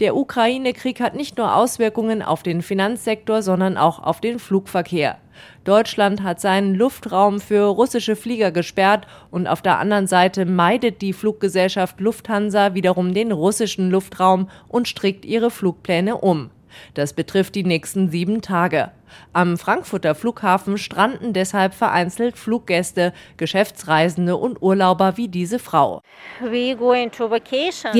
Der 0.00 0.16
Ukraine-Krieg 0.16 1.00
hat 1.00 1.14
nicht 1.14 1.38
nur 1.38 1.54
Auswirkungen 1.54 2.22
auf 2.22 2.42
den 2.42 2.62
Finanzsektor, 2.62 3.42
sondern 3.42 3.76
auch 3.76 3.98
auf 4.02 4.20
den 4.20 4.38
Flugverkehr. 4.38 5.18
Deutschland 5.64 6.22
hat 6.22 6.40
seinen 6.40 6.74
Luftraum 6.74 7.40
für 7.40 7.64
russische 7.64 8.16
Flieger 8.16 8.50
gesperrt 8.50 9.06
und 9.30 9.46
auf 9.46 9.62
der 9.62 9.78
anderen 9.78 10.06
Seite 10.06 10.46
meidet 10.46 11.02
die 11.02 11.12
Fluggesellschaft 11.12 12.00
Lufthansa 12.00 12.74
wiederum 12.74 13.14
den 13.14 13.32
russischen 13.32 13.90
Luftraum 13.90 14.48
und 14.68 14.88
strickt 14.88 15.24
ihre 15.24 15.50
Flugpläne 15.50 16.16
um. 16.16 16.50
Das 16.94 17.12
betrifft 17.12 17.54
die 17.54 17.64
nächsten 17.64 18.10
sieben 18.10 18.42
Tage. 18.42 18.90
Am 19.32 19.58
Frankfurter 19.58 20.14
Flughafen 20.14 20.78
stranden 20.78 21.32
deshalb 21.32 21.74
vereinzelt 21.74 22.36
Fluggäste, 22.36 23.12
Geschäftsreisende 23.36 24.36
und 24.36 24.60
Urlauber 24.62 25.16
wie 25.16 25.28
diese 25.28 25.58
Frau. 25.58 26.02
Wir 26.40 26.78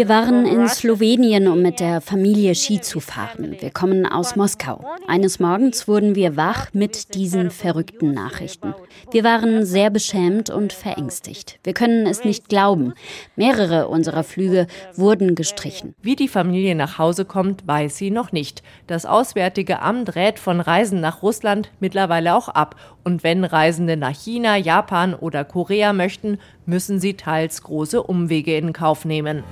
waren 0.08 0.46
in 0.46 0.68
Slowenien, 0.68 1.48
um 1.48 1.62
mit 1.62 1.80
der 1.80 2.00
Familie 2.00 2.54
Ski 2.54 2.80
zu 2.80 3.00
fahren. 3.00 3.56
Wir 3.60 3.70
kommen 3.70 4.06
aus 4.06 4.36
Moskau. 4.36 4.84
Eines 5.06 5.40
Morgens 5.40 5.86
wurden 5.88 6.14
wir 6.14 6.36
wach 6.36 6.68
mit 6.72 7.14
diesen 7.14 7.50
verrückten 7.50 8.12
Nachrichten. 8.12 8.74
Wir 9.10 9.24
waren 9.24 9.64
sehr 9.64 9.90
beschämt 9.90 10.50
und 10.50 10.72
verängstigt. 10.72 11.58
Wir 11.64 11.72
können 11.72 12.06
es 12.06 12.24
nicht 12.24 12.48
glauben. 12.48 12.94
Mehrere 13.36 13.88
unserer 13.88 14.24
Flüge 14.24 14.66
wurden 14.94 15.34
gestrichen. 15.34 15.94
Wie 16.02 16.16
die 16.16 16.28
Familie 16.28 16.74
nach 16.74 16.98
Hause 16.98 17.24
kommt, 17.24 17.66
weiß 17.66 17.96
sie 17.96 18.10
noch 18.10 18.32
nicht. 18.32 18.62
Das 18.86 19.06
Auswärtige 19.06 19.80
Amt 19.80 20.14
rät 20.14 20.38
von 20.38 20.60
Reisen 20.60 20.99
nach 21.00 21.22
Russland 21.22 21.70
mittlerweile 21.80 22.34
auch 22.34 22.48
ab. 22.48 22.76
Und 23.04 23.24
wenn 23.24 23.44
Reisende 23.44 23.96
nach 23.96 24.14
China, 24.14 24.56
Japan 24.56 25.14
oder 25.14 25.44
Korea 25.44 25.92
möchten, 25.92 26.38
müssen 26.66 27.00
sie 27.00 27.14
teils 27.14 27.62
große 27.62 28.02
Umwege 28.02 28.56
in 28.56 28.72
Kauf 28.72 29.04
nehmen. 29.04 29.42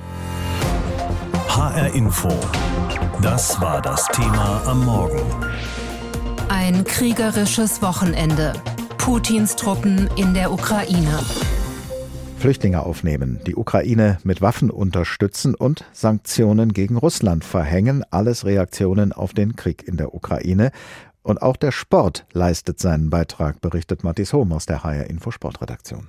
HR 1.48 1.94
Info. 1.94 2.28
Das 3.22 3.60
war 3.60 3.82
das 3.82 4.06
Thema 4.08 4.62
am 4.66 4.84
Morgen. 4.84 5.20
Ein 6.48 6.84
kriegerisches 6.84 7.82
Wochenende. 7.82 8.52
Putins 8.96 9.56
Truppen 9.56 10.08
in 10.16 10.34
der 10.34 10.52
Ukraine. 10.52 11.18
Flüchtlinge 12.38 12.84
aufnehmen, 12.84 13.40
die 13.46 13.56
Ukraine 13.56 14.18
mit 14.22 14.40
Waffen 14.40 14.70
unterstützen 14.70 15.56
und 15.56 15.84
Sanktionen 15.92 16.72
gegen 16.72 16.96
Russland 16.96 17.44
verhängen, 17.44 18.04
alles 18.10 18.44
Reaktionen 18.44 19.12
auf 19.12 19.32
den 19.32 19.56
Krieg 19.56 19.82
in 19.88 19.96
der 19.96 20.14
Ukraine. 20.14 20.70
Und 21.28 21.42
auch 21.42 21.58
der 21.58 21.72
Sport 21.72 22.24
leistet 22.32 22.78
seinen 22.78 23.10
Beitrag, 23.10 23.60
berichtet 23.60 24.02
Matthias 24.02 24.32
Hohm 24.32 24.50
aus 24.50 24.64
der 24.64 24.82
HR 24.82 25.10
Info 25.10 25.30
Sportredaktion. 25.30 26.08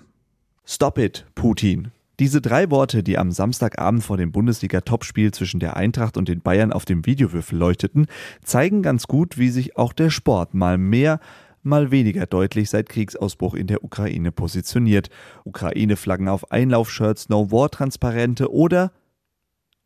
Stop 0.64 0.98
it, 0.98 1.26
Putin. 1.36 1.92
Diese 2.20 2.40
drei 2.40 2.72
Worte, 2.72 3.04
die 3.04 3.18
am 3.18 3.34
Samstagabend 3.34 4.02
vor 4.02 4.16
dem 4.16 4.32
Bundesliga-Topspiel 4.32 5.34
zwischen 5.34 5.60
der 5.60 5.76
Eintracht 5.76 6.16
und 6.16 6.30
den 6.30 6.40
Bayern 6.40 6.72
auf 6.72 6.86
dem 6.86 7.06
Videowürfel 7.06 7.60
leuchteten, 7.60 8.08
zeigen 8.46 8.82
ganz 8.82 9.08
gut, 9.08 9.38
wie 9.38 9.50
sich 9.50 9.76
auch 9.76 9.92
der 9.92 10.10
Sport 10.10 10.54
mal 10.54 10.78
mehr, 10.78 11.20
mal 11.64 11.92
weniger 11.92 12.26
deutlich 12.26 12.70
seit 12.70 12.88
Kriegsausbruch 12.88 13.56
in 13.56 13.68
der 13.68 13.84
Ukraine 13.84 14.32
positioniert. 14.32 15.10
Ukraine-Flaggen 15.44 16.30
auf 16.30 16.50
Einlaufshirts, 16.50 17.28
No-War-Transparente 17.28 18.54
oder 18.54 18.94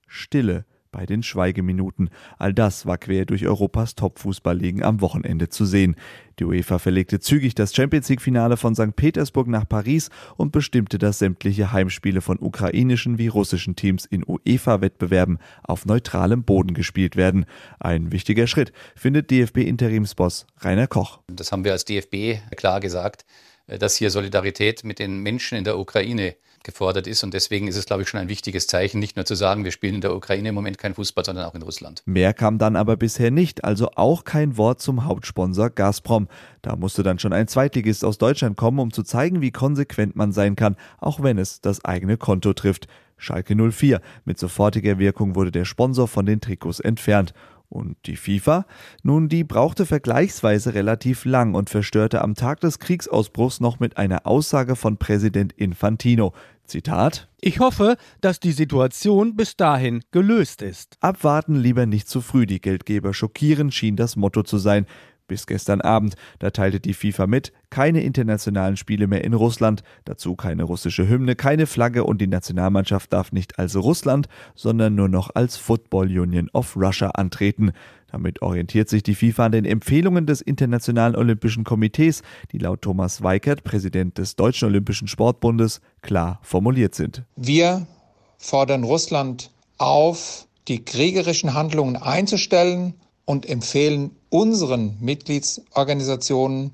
Stille 0.06 0.66
bei 0.94 1.06
den 1.06 1.24
Schweigeminuten. 1.24 2.10
All 2.38 2.54
das 2.54 2.86
war 2.86 2.98
quer 2.98 3.26
durch 3.26 3.46
Europas 3.46 3.96
Top-Fußballligen 3.96 4.82
am 4.82 5.02
Wochenende 5.02 5.50
zu 5.50 5.66
sehen. 5.66 5.98
Die 6.40 6.46
UEFA 6.46 6.80
verlegte 6.80 7.20
zügig 7.20 7.56
das 7.56 7.76
Champions 7.76 8.08
League-Finale 8.08 8.56
von 8.56 8.76
St. 8.76 8.96
Petersburg 8.96 9.48
nach 9.48 9.68
Paris 9.68 10.10
und 10.38 10.54
bestimmte, 10.54 10.98
dass 10.98 11.20
sämtliche 11.20 11.74
Heimspiele 11.74 12.22
von 12.22 12.40
ukrainischen 12.40 13.18
wie 13.18 13.28
russischen 13.28 13.76
Teams 13.76 14.06
in 14.06 14.24
UEFA-Wettbewerben 14.26 15.40
auf 15.64 15.86
neutralem 15.86 16.44
Boden 16.44 16.74
gespielt 16.74 17.18
werden. 17.18 17.46
Ein 17.80 18.12
wichtiger 18.12 18.48
Schritt, 18.48 18.72
findet 18.96 19.30
DFB-Interimsboss 19.30 20.48
Rainer 20.62 20.88
Koch. 20.88 21.20
Das 21.28 21.52
haben 21.52 21.66
wir 21.66 21.74
als 21.74 21.86
DFB 21.86 22.40
klar 22.56 22.80
gesagt, 22.80 23.26
dass 23.68 23.96
hier 23.96 24.10
Solidarität 24.10 24.84
mit 24.84 25.00
den 25.00 25.20
Menschen 25.20 25.58
in 25.58 25.64
der 25.64 25.78
Ukraine 25.78 26.36
gefordert 26.64 27.08
ist. 27.08 27.24
Und 27.24 27.34
deswegen 27.34 27.68
ist 27.68 27.76
es, 27.76 27.86
glaube 27.86 28.04
ich, 28.04 28.10
schon 28.10 28.20
ein 28.20 28.30
wichtiges 28.30 28.68
Zeichen, 28.68 29.00
nicht 29.00 29.16
nur 29.16 29.26
zu 29.26 29.36
sagen, 29.36 29.64
wir 29.64 29.72
spielen 29.72 29.96
in 29.96 30.02
der 30.02 30.16
Ukraine 30.16 30.50
im 30.50 30.56
Moment 30.56 30.78
kein 30.78 30.94
Fußball, 30.94 31.26
sondern 31.26 31.46
auch 31.46 31.56
in 31.56 31.62
Russland. 31.62 32.02
Mehr 32.06 32.34
kam 32.34 32.58
dann 32.58 32.76
aber 32.76 32.98
bisher 32.98 33.32
nicht, 33.32 33.64
also 33.64 33.92
auch 33.96 34.24
kein 34.24 34.58
Wort 34.58 34.82
zum 34.82 35.06
Hauptsponsor 35.06 35.70
Gazprom. 35.70 36.28
Da 36.62 36.76
musste 36.76 37.04
dann 37.04 37.20
schon 37.20 37.34
ein 37.34 37.48
Zweitligist 37.48 38.06
aus 38.06 38.18
Deutschland 38.18 38.58
kommen, 38.58 38.80
um 38.80 38.92
zu 38.92 39.04
zeigen, 39.04 39.42
wie 39.42 39.52
konsequent 39.52 40.16
man 40.16 40.32
sein 40.32 40.56
kann, 40.56 40.76
auch 41.00 41.22
wenn 41.22 41.38
es 41.38 41.62
das 41.62 41.84
eigene 41.86 42.18
Konto 42.18 42.54
trifft. 42.54 42.88
Schalke 43.18 43.56
04. 43.56 44.02
Mit 44.26 44.38
sofortiger 44.38 45.00
Wirkung 45.00 45.36
wurde 45.36 45.52
der 45.52 45.66
Sponsor 45.66 46.08
von 46.08 46.26
den 46.26 46.42
Trikots 46.42 46.80
entfernt. 46.80 47.34
Und 47.74 47.98
die 48.06 48.18
FIFA? 48.18 48.68
Nun, 49.02 49.30
die 49.30 49.44
brauchte 49.44 49.88
vergleichsweise 49.88 50.76
relativ 50.76 51.26
lang 51.26 51.56
und 51.56 51.72
verstörte 51.72 52.22
am 52.22 52.36
Tag 52.36 52.60
des 52.60 52.78
Kriegsausbruchs 52.78 53.62
noch 53.62 53.80
mit 53.80 53.98
einer 53.98 54.28
Aussage 54.28 54.76
von 54.76 54.98
Präsident 54.98 55.54
Infantino. 55.54 56.34
Zitat 56.66 57.30
Ich 57.42 57.60
hoffe, 57.60 57.98
dass 58.22 58.40
die 58.40 58.52
Situation 58.52 59.36
bis 59.36 59.56
dahin 59.56 60.04
gelöst 60.12 60.62
ist. 60.62 60.98
Abwarten 61.02 61.56
lieber 61.56 61.86
nicht 61.86 62.08
zu 62.08 62.22
früh, 62.22 62.46
die 62.46 62.62
Geldgeber 62.62 63.14
schockieren 63.14 63.72
schien 63.72 63.96
das 63.96 64.16
Motto 64.16 64.44
zu 64.44 64.58
sein. 64.58 64.86
Bis 65.34 65.48
gestern 65.48 65.82
Abend, 65.82 66.14
da 66.38 66.52
teilte 66.52 66.80
die 66.80 66.94
FIFA 66.94 67.26
mit, 67.26 67.54
keine 67.72 68.04
internationalen 68.04 68.78
Spiele 68.78 69.08
mehr 69.08 69.24
in 69.24 69.34
Russland, 69.34 69.82
dazu 70.06 70.36
keine 70.36 70.62
russische 70.62 71.10
Hymne, 71.10 71.36
keine 71.36 71.66
Flagge 71.66 72.04
und 72.04 72.22
die 72.22 72.28
Nationalmannschaft 72.28 73.12
darf 73.12 73.32
nicht 73.32 73.58
als 73.58 73.76
Russland, 73.76 74.28
sondern 74.54 74.94
nur 74.94 75.10
noch 75.10 75.32
als 75.34 75.58
Football 75.58 76.06
Union 76.20 76.52
of 76.54 76.76
Russia 76.76 77.10
antreten. 77.10 77.72
Damit 78.12 78.44
orientiert 78.44 78.90
sich 78.90 79.02
die 79.02 79.16
FIFA 79.16 79.48
an 79.48 79.52
den 79.54 79.66
Empfehlungen 79.66 80.28
des 80.28 80.40
Internationalen 80.40 81.16
Olympischen 81.16 81.64
Komitees, 81.64 82.22
die 82.52 82.60
laut 82.60 82.84
Thomas 82.84 83.24
Weikert, 83.24 83.64
Präsident 83.64 84.20
des 84.20 84.36
Deutschen 84.36 84.68
Olympischen 84.68 85.08
Sportbundes, 85.08 85.82
klar 86.04 86.42
formuliert 86.44 86.94
sind. 86.94 87.24
Wir 87.36 87.88
fordern 88.38 88.84
Russland 88.84 89.50
auf, 89.80 90.46
die 90.68 90.86
kriegerischen 90.86 91.56
Handlungen 91.56 91.96
einzustellen 91.96 92.94
und 93.26 93.48
empfehlen 93.48 94.12
unseren 94.30 94.98
Mitgliedsorganisationen 95.00 96.72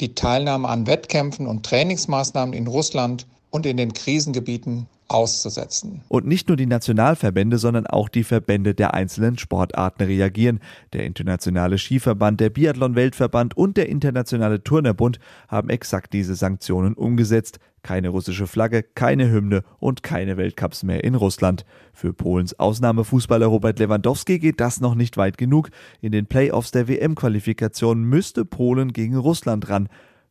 die 0.00 0.14
Teilnahme 0.14 0.68
an 0.68 0.86
Wettkämpfen 0.86 1.46
und 1.46 1.64
Trainingsmaßnahmen 1.64 2.54
in 2.54 2.66
Russland 2.66 3.26
und 3.50 3.66
in 3.66 3.76
den 3.76 3.92
Krisengebieten 3.92 4.86
auszusetzen. 5.08 6.02
Und 6.08 6.26
nicht 6.26 6.48
nur 6.48 6.56
die 6.56 6.66
Nationalverbände, 6.66 7.58
sondern 7.58 7.86
auch 7.86 8.08
die 8.08 8.24
Verbände 8.24 8.74
der 8.74 8.94
einzelnen 8.94 9.38
Sportarten 9.38 10.02
reagieren. 10.04 10.60
Der 10.92 11.04
Internationale 11.04 11.78
Skiverband, 11.78 12.40
der 12.40 12.50
Biathlon-Weltverband 12.50 13.56
und 13.56 13.76
der 13.78 13.88
Internationale 13.88 14.62
Turnerbund 14.62 15.18
haben 15.48 15.70
exakt 15.70 16.12
diese 16.12 16.34
Sanktionen 16.34 16.94
umgesetzt. 16.94 17.58
Keine 17.82 18.08
russische 18.08 18.46
Flagge, 18.46 18.82
keine 18.82 19.30
Hymne 19.30 19.62
und 19.78 20.02
keine 20.02 20.36
Weltcups 20.36 20.82
mehr 20.82 21.04
in 21.04 21.14
Russland. 21.14 21.64
Für 21.92 22.12
Polens 22.12 22.58
Ausnahmefußballer 22.58 23.46
Robert 23.46 23.78
Lewandowski 23.78 24.38
geht 24.38 24.60
das 24.60 24.80
noch 24.80 24.94
nicht 24.94 25.16
weit 25.16 25.38
genug. 25.38 25.70
In 26.00 26.12
den 26.12 26.26
Playoffs 26.26 26.70
der 26.70 26.88
WM-Qualifikation 26.88 28.02
müsste 28.02 28.44
Polen 28.44 28.92
gegen 28.92 29.16
Russland 29.16 29.68
ran 29.68 29.88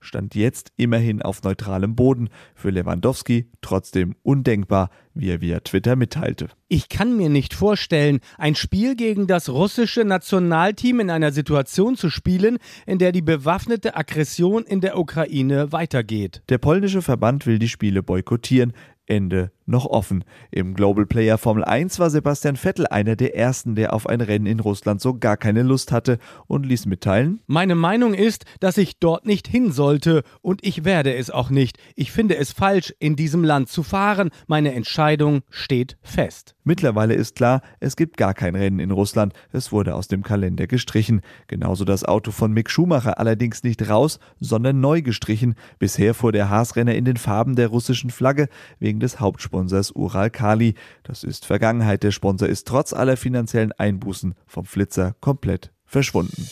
stand 0.07 0.33
jetzt 0.33 0.71
immerhin 0.77 1.21
auf 1.21 1.43
neutralem 1.43 1.95
Boden. 1.95 2.29
Für 2.55 2.69
Lewandowski 2.69 3.51
trotzdem 3.61 4.15
undenkbar, 4.23 4.89
wie 5.13 5.29
er 5.29 5.41
via 5.41 5.59
Twitter 5.59 5.95
mitteilte. 5.95 6.47
Ich 6.67 6.89
kann 6.89 7.15
mir 7.15 7.29
nicht 7.29 7.53
vorstellen, 7.53 8.19
ein 8.37 8.55
Spiel 8.55 8.95
gegen 8.95 9.27
das 9.27 9.49
russische 9.49 10.05
Nationalteam 10.05 10.99
in 10.99 11.09
einer 11.09 11.31
Situation 11.31 11.95
zu 11.95 12.09
spielen, 12.09 12.57
in 12.85 12.97
der 12.97 13.11
die 13.11 13.21
bewaffnete 13.21 13.95
Aggression 13.95 14.63
in 14.63 14.81
der 14.81 14.97
Ukraine 14.97 15.71
weitergeht. 15.71 16.41
Der 16.49 16.57
polnische 16.57 17.01
Verband 17.01 17.45
will 17.45 17.59
die 17.59 17.69
Spiele 17.69 18.01
boykottieren. 18.01 18.73
Ende 19.05 19.51
noch 19.67 19.85
offen. 19.85 20.23
Im 20.49 20.73
Global 20.73 21.05
Player 21.05 21.37
Formel 21.37 21.63
1 21.63 21.99
war 21.99 22.09
Sebastian 22.09 22.55
Vettel 22.55 22.87
einer 22.87 23.15
der 23.15 23.35
ersten, 23.35 23.75
der 23.75 23.93
auf 23.93 24.07
ein 24.07 24.21
Rennen 24.21 24.45
in 24.45 24.59
Russland 24.59 25.01
so 25.01 25.13
gar 25.13 25.37
keine 25.37 25.63
Lust 25.63 25.91
hatte 25.91 26.17
und 26.47 26.65
ließ 26.65 26.85
mitteilen: 26.85 27.41
Meine 27.47 27.75
Meinung 27.75 28.13
ist, 28.13 28.45
dass 28.59 28.77
ich 28.77 28.99
dort 28.99 29.25
nicht 29.25 29.47
hin 29.47 29.71
sollte 29.71 30.23
und 30.41 30.65
ich 30.65 30.85
werde 30.85 31.13
es 31.13 31.29
auch 31.29 31.49
nicht. 31.49 31.77
Ich 31.95 32.11
finde 32.11 32.37
es 32.37 32.53
falsch, 32.53 32.93
in 32.99 33.15
diesem 33.15 33.43
Land 33.43 33.69
zu 33.69 33.83
fahren. 33.83 34.29
Meine 34.47 34.73
Entscheidung 34.73 35.41
steht 35.49 35.97
fest. 36.01 36.55
Mittlerweile 36.63 37.13
ist 37.13 37.35
klar, 37.35 37.61
es 37.79 37.95
gibt 37.95 38.17
gar 38.17 38.33
kein 38.33 38.55
Rennen 38.55 38.79
in 38.79 38.91
Russland. 38.91 39.33
Es 39.51 39.71
wurde 39.71 39.95
aus 39.95 40.07
dem 40.07 40.23
Kalender 40.23 40.67
gestrichen. 40.67 41.21
Genauso 41.47 41.85
das 41.85 42.03
Auto 42.03 42.31
von 42.31 42.51
Mick 42.51 42.69
Schumacher 42.69 43.19
allerdings 43.19 43.63
nicht 43.63 43.89
raus, 43.89 44.19
sondern 44.39 44.81
neu 44.81 45.01
gestrichen. 45.01 45.55
Bisher 45.79 46.13
fuhr 46.13 46.31
der 46.31 46.49
Haas-Renner 46.49 46.95
in 46.95 47.05
den 47.05 47.17
Farben 47.17 47.55
der 47.55 47.69
russischen 47.69 48.09
Flagge 48.09 48.47
wegen 48.79 48.99
des 48.99 49.19
Hauptsponsors 49.19 49.56
Ural 49.91 50.29
Kali. 50.29 50.75
Das 51.03 51.23
ist 51.23 51.45
Vergangenheit. 51.45 52.03
Der 52.03 52.11
Sponsor 52.11 52.47
ist 52.47 52.67
trotz 52.67 52.93
aller 52.93 53.17
finanziellen 53.17 53.71
Einbußen 53.71 54.35
vom 54.45 54.65
Flitzer 54.65 55.15
komplett 55.19 55.71
verschwunden. 55.85 56.47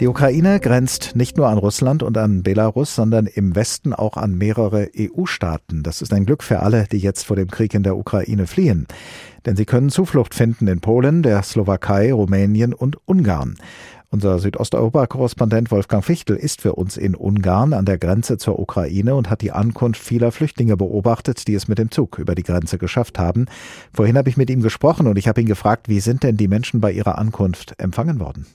Die 0.00 0.08
Ukraine 0.08 0.60
grenzt 0.60 1.14
nicht 1.14 1.36
nur 1.36 1.48
an 1.48 1.58
Russland 1.58 2.02
und 2.02 2.16
an 2.16 2.42
Belarus, 2.42 2.94
sondern 2.94 3.26
im 3.26 3.54
Westen 3.54 3.92
auch 3.92 4.16
an 4.16 4.34
mehrere 4.34 4.88
EU-Staaten. 4.98 5.82
Das 5.82 6.00
ist 6.00 6.14
ein 6.14 6.24
Glück 6.24 6.42
für 6.42 6.60
alle, 6.60 6.86
die 6.90 6.96
jetzt 6.96 7.24
vor 7.24 7.36
dem 7.36 7.50
Krieg 7.50 7.74
in 7.74 7.82
der 7.82 7.98
Ukraine 7.98 8.46
fliehen. 8.46 8.86
Denn 9.44 9.56
sie 9.56 9.66
können 9.66 9.90
Zuflucht 9.90 10.34
finden 10.34 10.68
in 10.68 10.80
Polen, 10.80 11.22
der 11.22 11.42
Slowakei, 11.42 12.14
Rumänien 12.14 12.72
und 12.72 12.96
Ungarn. 13.06 13.56
Unser 14.12 14.40
Südosteuropa-Korrespondent 14.40 15.70
Wolfgang 15.70 16.04
Fichtel 16.04 16.34
ist 16.34 16.62
für 16.62 16.74
uns 16.74 16.96
in 16.96 17.14
Ungarn 17.14 17.72
an 17.72 17.84
der 17.84 17.96
Grenze 17.96 18.38
zur 18.38 18.58
Ukraine 18.58 19.14
und 19.14 19.30
hat 19.30 19.40
die 19.40 19.52
Ankunft 19.52 20.02
vieler 20.02 20.32
Flüchtlinge 20.32 20.76
beobachtet, 20.76 21.46
die 21.46 21.54
es 21.54 21.68
mit 21.68 21.78
dem 21.78 21.92
Zug 21.92 22.18
über 22.18 22.34
die 22.34 22.42
Grenze 22.42 22.76
geschafft 22.76 23.20
haben. 23.20 23.46
Vorhin 23.92 24.18
habe 24.18 24.28
ich 24.28 24.36
mit 24.36 24.50
ihm 24.50 24.62
gesprochen 24.62 25.06
und 25.06 25.16
ich 25.16 25.28
habe 25.28 25.40
ihn 25.40 25.46
gefragt, 25.46 25.88
wie 25.88 26.00
sind 26.00 26.24
denn 26.24 26.36
die 26.36 26.48
Menschen 26.48 26.80
bei 26.80 26.90
ihrer 26.90 27.18
Ankunft 27.18 27.74
empfangen 27.78 28.18
worden? 28.18 28.46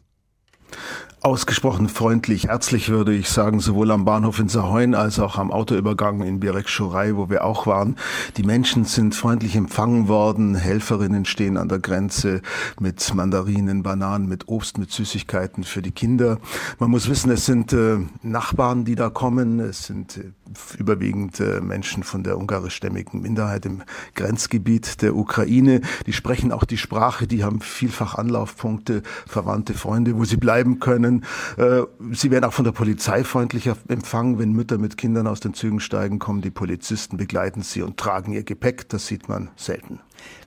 Ausgesprochen 1.22 1.90
freundlich, 1.90 2.48
herzlich 2.48 2.90
würde 2.90 3.14
ich 3.14 3.30
sagen, 3.30 3.60
sowohl 3.60 3.90
am 3.92 4.06
Bahnhof 4.06 4.40
in 4.40 4.48
Sahoin 4.48 4.94
als 4.94 5.20
auch 5.20 5.38
am 5.38 5.52
Autoübergang 5.52 6.22
in 6.22 6.40
Birek 6.40 6.70
Schurei, 6.70 7.16
wo 7.16 7.30
wir 7.30 7.44
auch 7.44 7.66
waren. 7.66 7.96
Die 8.38 8.44
Menschen 8.44 8.86
sind 8.86 9.16
freundlich 9.16 9.56
empfangen 9.56 10.08
worden, 10.08 10.56
Helferinnen 10.56 11.26
stehen 11.26 11.58
an 11.58 11.68
der 11.68 11.80
Grenze 11.80 12.42
mit 12.80 13.14
Mandarinen, 13.14 13.82
Bananen, 13.82 14.28
mit 14.28 14.48
Obst, 14.48 14.78
mit 14.78 14.92
Süßigkeiten 14.92 15.64
für 15.64 15.82
die 15.82 15.92
Kinder. 15.92 16.38
Man 16.80 16.92
muss 16.92 17.10
wissen, 17.10 17.32
es 17.32 17.46
sind 17.46 17.74
äh, 17.74 17.98
Nachbarn, 18.22 18.86
die 18.86 18.96
da 18.96 19.10
kommen, 19.10 19.60
es 19.60 19.86
sind 19.86 20.18
äh, 20.18 20.32
überwiegend 20.78 21.40
äh, 21.40 21.60
Menschen 21.60 22.04
von 22.04 22.24
der 22.24 22.38
ungarischstämmigen 22.38 23.22
Minderheit 23.22 23.66
im 23.66 23.82
Grenzgebiet 24.14 25.02
der 25.02 25.16
Ukraine. 25.16 25.82
Die 26.06 26.14
sprechen 26.14 26.52
auch 26.52 26.66
die 26.66 26.78
Sprache, 26.78 27.26
die 27.26 27.44
haben 27.44 27.62
vielfach 27.62 28.16
Anlaufpunkte, 28.16 29.02
Verwandte, 29.26 29.74
Freunde, 29.74 30.18
wo 30.18 30.26
sie 30.26 30.38
bleiben 30.38 30.80
können 30.80 31.15
können. 31.22 31.26
Äh, 31.58 31.86
sie 32.14 32.32
werden 32.32 32.46
auch 32.46 32.54
von 32.54 32.66
der 32.66 32.72
Polizei 32.72 33.24
freundlicher 33.24 33.78
empfangen. 33.88 34.40
Wenn 34.40 34.54
Mütter 34.54 34.78
mit 34.78 34.98
Kindern 34.98 35.28
aus 35.28 35.40
den 35.40 35.54
Zügen 35.54 35.80
steigen, 35.80 36.20
kommen 36.20 36.42
die 36.42 36.52
Polizisten, 36.52 37.18
begleiten 37.18 37.62
sie 37.62 37.82
und 37.82 37.98
tragen 37.98 38.34
ihr 38.34 38.44
Gepäck. 38.44 38.90
Das 38.90 39.08
sieht 39.08 39.30
man 39.30 39.50
selten. 39.56 40.00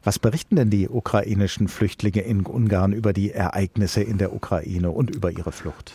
Was 0.04 0.18
berichten 0.18 0.56
denn 0.56 0.70
die 0.70 0.88
ukrainischen 0.88 1.68
Flüchtlinge 1.68 2.20
in 2.20 2.46
Ungarn 2.46 2.92
über 2.92 3.12
die 3.12 3.30
Ereignisse 3.32 4.02
in 4.02 4.18
der 4.18 4.34
Ukraine 4.34 4.90
und 4.90 5.10
über 5.10 5.30
ihre 5.30 5.52
Flucht? 5.52 5.92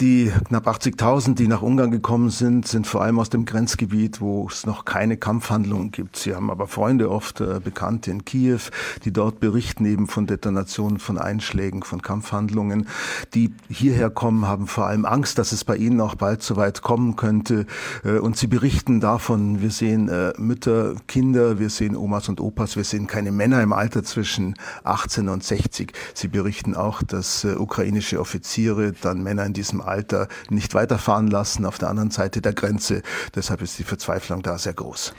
Die 0.00 0.32
knapp 0.48 0.66
80.000, 0.66 1.34
die 1.34 1.48
nach 1.48 1.60
Ungarn 1.60 1.90
gekommen 1.90 2.30
sind, 2.30 2.66
sind 2.66 2.86
vor 2.86 3.02
allem 3.02 3.18
aus 3.18 3.28
dem 3.28 3.44
Grenzgebiet, 3.44 4.22
wo 4.22 4.48
es 4.50 4.64
noch 4.64 4.86
keine 4.86 5.18
Kampfhandlungen 5.18 5.90
gibt. 5.90 6.16
Sie 6.16 6.34
haben 6.34 6.50
aber 6.50 6.66
Freunde, 6.66 7.10
oft 7.10 7.42
äh, 7.42 7.60
Bekannte 7.62 8.10
in 8.10 8.24
Kiew, 8.24 8.60
die 9.04 9.12
dort 9.12 9.38
berichten 9.38 9.84
eben 9.84 10.06
von 10.06 10.26
Detonationen, 10.26 10.98
von 10.98 11.18
Einschlägen, 11.18 11.82
von 11.82 12.00
Kampfhandlungen. 12.00 12.88
Die 13.34 13.54
hierher 13.68 14.08
kommen, 14.08 14.48
haben 14.48 14.66
vor 14.66 14.86
allem 14.86 15.04
Angst, 15.04 15.38
dass 15.38 15.52
es 15.52 15.62
bei 15.62 15.76
ihnen 15.76 16.00
auch 16.00 16.14
bald 16.14 16.42
so 16.42 16.56
weit 16.56 16.80
kommen 16.80 17.16
könnte. 17.16 17.66
Äh, 18.02 18.18
und 18.18 18.38
sie 18.38 18.46
berichten 18.46 18.98
davon, 18.98 19.60
wir 19.60 19.70
sehen 19.70 20.08
äh, 20.08 20.32
Mütter, 20.38 20.94
Kinder, 21.06 21.58
wir 21.58 21.68
sehen 21.68 21.96
Omas 21.96 22.30
und 22.30 22.40
Opas, 22.40 22.76
wir 22.76 22.84
sehen 22.84 23.06
keine 23.06 23.30
Männer 23.30 23.62
im 23.62 23.74
Alter 23.74 24.02
zwischen 24.02 24.54
18 24.84 25.28
und 25.28 25.44
60. 25.44 25.92
Sie 26.14 26.28
berichten 26.28 26.74
auch, 26.74 27.02
dass 27.02 27.44
äh, 27.44 27.56
ukrainische 27.56 28.18
Offiziere 28.20 28.92
dann 28.92 29.22
Männer 29.22 29.44
in 29.44 29.52
diesem 29.52 29.81
Alter 29.86 30.28
nicht 30.50 30.74
weiterfahren 30.74 31.28
lassen 31.28 31.64
auf 31.64 31.78
der 31.78 31.90
anderen 31.90 32.10
Seite 32.10 32.40
der 32.40 32.52
Grenze. 32.52 33.02
Deshalb 33.34 33.62
ist 33.62 33.78
die 33.78 33.84
Verzweiflung 33.84 34.42
da 34.42 34.58
sehr 34.58 34.74
groß. 34.74 35.14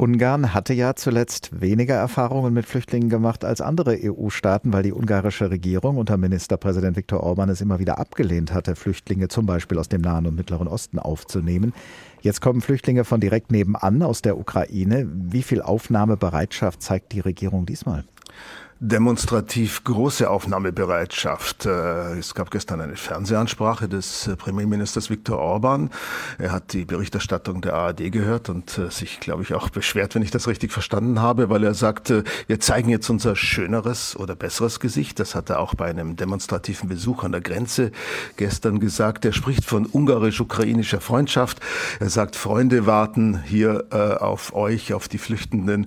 Ungarn 0.00 0.54
hatte 0.54 0.72
ja 0.72 0.96
zuletzt 0.96 1.60
weniger 1.60 1.94
Erfahrungen 1.94 2.54
mit 2.54 2.64
Flüchtlingen 2.64 3.10
gemacht 3.10 3.44
als 3.44 3.60
andere 3.60 3.98
EU-Staaten, 4.02 4.72
weil 4.72 4.82
die 4.82 4.94
ungarische 4.94 5.50
Regierung 5.50 5.98
unter 5.98 6.16
Ministerpräsident 6.16 6.96
Viktor 6.96 7.22
Orban 7.22 7.50
es 7.50 7.60
immer 7.60 7.80
wieder 7.80 7.98
abgelehnt 7.98 8.54
hatte, 8.54 8.76
Flüchtlinge 8.76 9.28
zum 9.28 9.44
Beispiel 9.44 9.78
aus 9.78 9.90
dem 9.90 10.00
Nahen 10.00 10.26
und 10.26 10.36
Mittleren 10.36 10.68
Osten 10.68 10.98
aufzunehmen. 10.98 11.74
Jetzt 12.22 12.40
kommen 12.40 12.62
Flüchtlinge 12.62 13.04
von 13.04 13.20
direkt 13.20 13.52
nebenan 13.52 14.02
aus 14.02 14.22
der 14.22 14.38
Ukraine. 14.38 15.06
Wie 15.12 15.42
viel 15.42 15.60
Aufnahmebereitschaft 15.60 16.80
zeigt 16.80 17.12
die 17.12 17.20
Regierung 17.20 17.66
diesmal? 17.66 18.04
Demonstrativ 18.80 19.84
große 19.84 20.28
Aufnahmebereitschaft. 20.30 21.66
Äh, 21.66 22.18
es 22.18 22.34
gab 22.34 22.50
gestern 22.50 22.80
eine 22.80 22.96
Fernsehansprache 22.96 23.90
des 23.90 24.26
äh, 24.26 24.36
Premierministers 24.36 25.10
Viktor 25.10 25.38
Orban. 25.38 25.90
Er 26.38 26.50
hat 26.50 26.72
die 26.72 26.86
Berichterstattung 26.86 27.60
der 27.60 27.74
ARD 27.74 28.10
gehört 28.10 28.48
und 28.48 28.78
äh, 28.78 28.90
sich, 28.90 29.20
glaube 29.20 29.42
ich, 29.42 29.52
auch 29.52 29.68
beschwert, 29.68 30.14
wenn 30.14 30.22
ich 30.22 30.30
das 30.30 30.48
richtig 30.48 30.72
verstanden 30.72 31.20
habe, 31.20 31.50
weil 31.50 31.62
er 31.62 31.74
sagte, 31.74 32.24
wir 32.46 32.58
zeigen 32.58 32.88
jetzt 32.88 33.10
unser 33.10 33.36
schöneres 33.36 34.16
oder 34.16 34.34
besseres 34.34 34.80
Gesicht. 34.80 35.20
Das 35.20 35.34
hat 35.34 35.50
er 35.50 35.60
auch 35.60 35.74
bei 35.74 35.84
einem 35.84 36.16
demonstrativen 36.16 36.88
Besuch 36.88 37.22
an 37.22 37.32
der 37.32 37.42
Grenze 37.42 37.92
gestern 38.38 38.80
gesagt. 38.80 39.26
Er 39.26 39.34
spricht 39.34 39.66
von 39.66 39.84
ungarisch-ukrainischer 39.84 41.02
Freundschaft. 41.02 41.60
Er 42.00 42.08
sagt, 42.08 42.34
Freunde 42.34 42.86
warten 42.86 43.42
hier 43.42 43.84
auf 44.20 44.54
euch, 44.54 44.94
auf 44.94 45.08
die 45.08 45.18
Flüchtenden. 45.18 45.86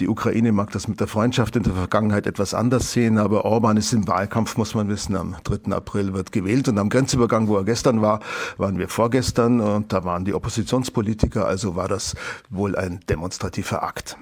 die 0.00 0.08
Ukraine 0.08 0.52
mag 0.52 0.70
das 0.72 0.88
mit 0.88 1.00
der 1.00 1.06
Freundschaft 1.06 1.56
in 1.56 1.62
der 1.62 1.72
Vergangenheit 1.72 2.09
Vergangenheit 2.10 2.26
etwas 2.26 2.54
anders 2.54 2.92
sehen, 2.92 3.18
aber 3.18 3.44
Orban 3.44 3.76
ist 3.76 3.92
im 3.92 4.08
Wahlkampf, 4.08 4.56
muss 4.56 4.74
man 4.74 4.88
wissen. 4.88 5.16
Am 5.16 5.36
3. 5.44 5.72
April 5.72 6.12
wird 6.12 6.32
gewählt 6.32 6.68
und 6.68 6.78
am 6.78 6.88
Grenzübergang, 6.88 7.46
wo 7.46 7.56
er 7.56 7.64
gestern 7.64 8.02
war, 8.02 8.20
waren 8.58 8.78
wir 8.78 8.88
vorgestern 8.88 9.60
und 9.60 9.92
da 9.92 10.04
waren 10.04 10.24
die 10.24 10.34
Oppositionspolitiker, 10.34 11.46
also 11.46 11.76
war 11.76 11.86
das 11.86 12.16
wohl 12.48 12.74
ein 12.74 12.98
demonstrativer 13.08 13.84
Akt. 13.84 14.16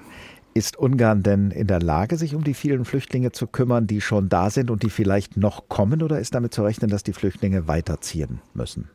Ist 0.53 0.79
Ungarn 0.79 1.23
denn 1.23 1.51
in 1.51 1.67
der 1.67 1.81
Lage, 1.81 2.19
sich 2.19 2.35
um 2.35 2.45
die 2.45 2.55
vielen 2.55 2.85
Flüchtlinge 2.85 3.33
zu 3.33 3.47
kümmern, 3.47 3.87
die 3.87 4.03
schon 4.03 4.29
da 4.29 4.51
sind 4.51 4.71
und 4.71 4.83
die 4.83 4.91
vielleicht 4.91 5.39
noch 5.39 5.69
kommen, 5.69 6.03
oder 6.03 6.21
ist 6.21 6.35
damit 6.35 6.53
zu 6.53 6.63
rechnen, 6.63 6.91
dass 6.91 7.03
die 7.03 7.15
Flüchtlinge 7.15 7.69
weiterziehen 7.69 8.41
müssen? 8.53 8.91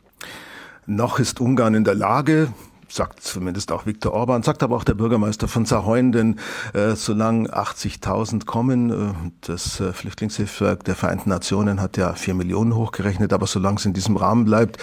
Noch 0.86 1.18
ist 1.18 1.42
Ungarn 1.42 1.74
in 1.74 1.84
der 1.84 1.96
Lage, 1.96 2.50
sagt 2.94 3.24
zumindest 3.24 3.72
auch 3.72 3.86
Viktor 3.86 4.14
Orban, 4.14 4.44
sagt 4.44 4.64
aber 4.64 4.76
auch 4.76 4.84
der 4.84 4.94
Bürgermeister 4.94 5.48
von 5.48 5.66
Saarheun, 5.66 6.12
denn 6.12 6.40
äh, 6.74 6.96
solange 6.96 7.50
80.000 7.50 8.46
kommen, 8.46 8.90
äh, 8.90 9.14
das 9.42 9.80
äh, 9.80 9.94
Flüchtlingshilfswerk 9.94 10.84
der 10.84 10.96
Vereinten 10.96 11.30
Nationen 11.30 11.82
hat 11.82 11.98
ja 11.98 12.14
vier 12.14 12.34
Millionen 12.34 12.76
hochgerechnet, 12.76 13.34
aber 13.34 13.48
solange 13.48 13.78
es 13.78 13.86
in 13.86 13.94
diesem 13.94 14.18
Rahmen 14.18 14.46
bleibt, 14.46 14.78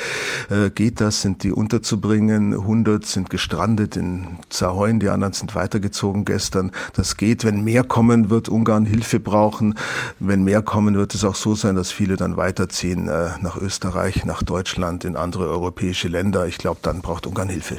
äh, 0.51 0.71
geht 0.71 1.01
das, 1.01 1.23
sind 1.23 1.45
die 1.45 1.53
unterzubringen. 1.53 2.53
100 2.53 3.05
sind 3.05 3.31
gestrandet 3.31 3.97
in 3.97 4.39
Saarheun, 4.51 5.01
die 5.01 5.09
anderen 5.09 5.33
sind 5.33 5.55
weitergezogen 5.55 6.25
gestern. 6.25 6.73
Das 6.95 7.17
geht. 7.17 7.45
Wenn 7.45 7.63
mehr 7.63 7.85
kommen, 7.85 8.31
wird 8.31 8.49
Ungarn 8.49 8.87
Hilfe 8.87 9.21
brauchen. 9.21 9.75
Wenn 10.19 10.43
mehr 10.43 10.63
kommen, 10.63 10.97
wird 10.97 11.15
es 11.15 11.25
auch 11.25 11.37
so 11.37 11.55
sein, 11.55 11.77
dass 11.77 11.93
viele 11.93 12.17
dann 12.17 12.37
weiterziehen 12.37 13.09
äh, 13.09 13.31
nach 13.41 13.57
Österreich, 13.57 14.25
nach 14.25 14.43
Deutschland, 14.43 15.05
in 15.05 15.17
andere 15.17 15.49
europäische 15.49 16.09
Länder. 16.09 16.47
Ich 16.47 16.59
glaube, 16.59 16.81
dann 16.83 17.01
braucht 17.01 17.27
Ungarn 17.27 17.49
Hilfe. 17.49 17.79